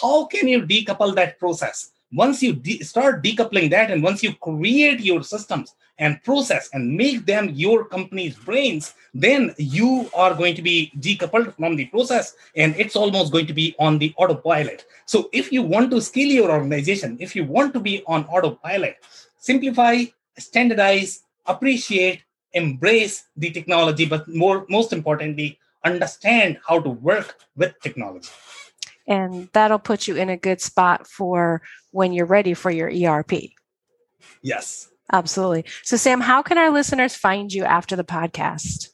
How 0.01 0.25
can 0.25 0.47
you 0.47 0.61
decouple 0.61 1.15
that 1.15 1.39
process? 1.39 1.91
Once 2.13 2.43
you 2.43 2.53
de- 2.53 2.83
start 2.83 3.23
decoupling 3.23 3.69
that 3.69 3.89
and 3.89 4.03
once 4.03 4.21
you 4.21 4.33
create 4.35 4.99
your 4.99 5.23
systems 5.23 5.75
and 5.97 6.21
process 6.23 6.69
and 6.73 6.97
make 6.97 7.25
them 7.25 7.49
your 7.53 7.85
company's 7.85 8.35
brains, 8.35 8.93
then 9.13 9.53
you 9.57 10.09
are 10.13 10.33
going 10.33 10.55
to 10.55 10.61
be 10.61 10.91
decoupled 10.99 11.55
from 11.55 11.75
the 11.75 11.85
process 11.85 12.35
and 12.55 12.75
it's 12.77 12.95
almost 12.95 13.31
going 13.31 13.45
to 13.45 13.53
be 13.53 13.75
on 13.79 13.97
the 13.97 14.13
autopilot. 14.17 14.85
So, 15.05 15.29
if 15.31 15.51
you 15.51 15.61
want 15.61 15.91
to 15.91 16.01
scale 16.01 16.27
your 16.27 16.51
organization, 16.51 17.17
if 17.19 17.35
you 17.35 17.45
want 17.45 17.73
to 17.73 17.79
be 17.79 18.03
on 18.07 18.25
autopilot, 18.25 18.97
simplify, 19.37 20.03
standardize, 20.37 21.23
appreciate, 21.45 22.23
embrace 22.53 23.25
the 23.37 23.51
technology, 23.51 24.05
but 24.05 24.27
more 24.27 24.65
most 24.69 24.91
importantly, 24.93 25.59
understand 25.83 26.59
how 26.67 26.79
to 26.79 26.89
work 26.89 27.37
with 27.55 27.79
technology. 27.81 28.29
And 29.07 29.49
that'll 29.53 29.79
put 29.79 30.07
you 30.07 30.15
in 30.15 30.29
a 30.29 30.37
good 30.37 30.61
spot 30.61 31.07
for 31.07 31.61
when 31.91 32.13
you're 32.13 32.25
ready 32.25 32.53
for 32.53 32.71
your 32.71 32.89
ERP. 32.89 33.51
Yes. 34.41 34.89
Absolutely. 35.11 35.65
So, 35.83 35.97
Sam, 35.97 36.21
how 36.21 36.41
can 36.41 36.57
our 36.57 36.69
listeners 36.69 37.15
find 37.15 37.51
you 37.51 37.63
after 37.63 37.95
the 37.95 38.03
podcast? 38.03 38.89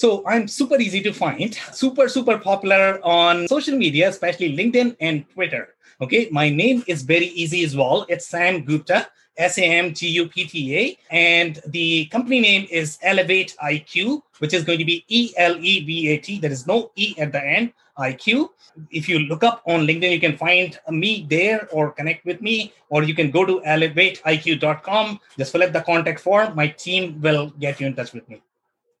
So 0.00 0.26
I'm 0.26 0.48
super 0.48 0.80
easy 0.80 1.02
to 1.02 1.12
find, 1.12 1.54
super, 1.72 2.08
super 2.08 2.38
popular 2.38 3.00
on 3.04 3.46
social 3.48 3.76
media, 3.76 4.08
especially 4.08 4.56
LinkedIn 4.56 4.96
and 4.98 5.28
Twitter. 5.28 5.74
Okay, 6.00 6.28
my 6.32 6.48
name 6.48 6.82
is 6.86 7.02
very 7.02 7.26
easy 7.26 7.64
as 7.64 7.76
well. 7.76 8.06
It's 8.08 8.26
Sam 8.26 8.64
Gupta, 8.64 9.08
S 9.36 9.58
A 9.58 9.64
M 9.64 9.94
G 9.94 10.08
U 10.08 10.28
P 10.28 10.44
T 10.46 10.76
A. 10.76 10.98
And 11.10 11.60
the 11.66 12.06
company 12.06 12.40
name 12.40 12.66
is 12.70 12.98
ElevatIQ, 13.04 14.22
which 14.38 14.54
is 14.54 14.64
going 14.64 14.78
to 14.78 14.84
be 14.84 15.04
E 15.08 15.32
L 15.36 15.56
E 15.58 15.84
V 15.84 16.08
A 16.08 16.18
T. 16.18 16.38
There 16.38 16.50
is 16.50 16.66
no 16.66 16.90
E 16.96 17.14
at 17.18 17.32
the 17.32 17.44
end, 17.44 17.72
IQ. 17.98 18.50
If 18.90 19.08
you 19.08 19.20
look 19.20 19.42
up 19.44 19.62
on 19.66 19.86
LinkedIn, 19.86 20.12
you 20.12 20.20
can 20.20 20.36
find 20.36 20.78
me 20.88 21.26
there 21.28 21.68
or 21.72 21.92
connect 21.92 22.24
with 22.24 22.40
me, 22.40 22.72
or 22.88 23.02
you 23.02 23.14
can 23.14 23.30
go 23.30 23.44
to 23.44 23.60
elevatiq.com. 23.60 25.20
Just 25.38 25.52
fill 25.52 25.62
out 25.62 25.72
the 25.72 25.82
contact 25.82 26.20
form. 26.20 26.54
My 26.54 26.68
team 26.68 27.20
will 27.20 27.50
get 27.58 27.80
you 27.80 27.86
in 27.86 27.94
touch 27.94 28.12
with 28.12 28.28
me. 28.28 28.42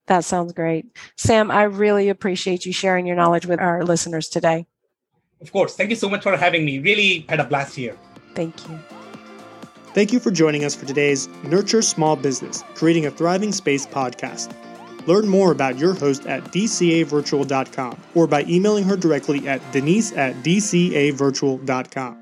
That 0.06 0.24
sounds 0.24 0.52
great. 0.52 0.86
Sam, 1.16 1.50
I 1.52 1.62
really 1.62 2.08
appreciate 2.08 2.66
you 2.66 2.72
sharing 2.72 3.06
your 3.06 3.14
knowledge 3.14 3.46
with 3.46 3.60
our 3.60 3.84
listeners 3.84 4.28
today. 4.28 4.66
Of 5.40 5.52
course. 5.52 5.76
Thank 5.76 5.90
you 5.90 5.96
so 5.96 6.10
much 6.10 6.22
for 6.22 6.36
having 6.36 6.64
me. 6.64 6.80
Really 6.80 7.24
had 7.28 7.40
a 7.40 7.44
blast 7.44 7.76
here. 7.76 7.96
Thank 8.34 8.68
you. 8.68 8.99
Thank 9.92 10.12
you 10.12 10.20
for 10.20 10.30
joining 10.30 10.64
us 10.64 10.74
for 10.74 10.86
today's 10.86 11.28
Nurture 11.42 11.82
Small 11.82 12.14
Business 12.14 12.62
Creating 12.74 13.06
a 13.06 13.10
Thriving 13.10 13.52
Space 13.52 13.86
podcast. 13.86 14.54
Learn 15.06 15.26
more 15.28 15.50
about 15.50 15.78
your 15.78 15.94
host 15.94 16.26
at 16.26 16.44
dcavirtual.com 16.44 18.00
or 18.14 18.26
by 18.26 18.44
emailing 18.44 18.84
her 18.84 18.96
directly 18.96 19.48
at 19.48 19.60
denise 19.72 20.12
at 20.12 20.36
dcavirtual.com. 20.36 22.19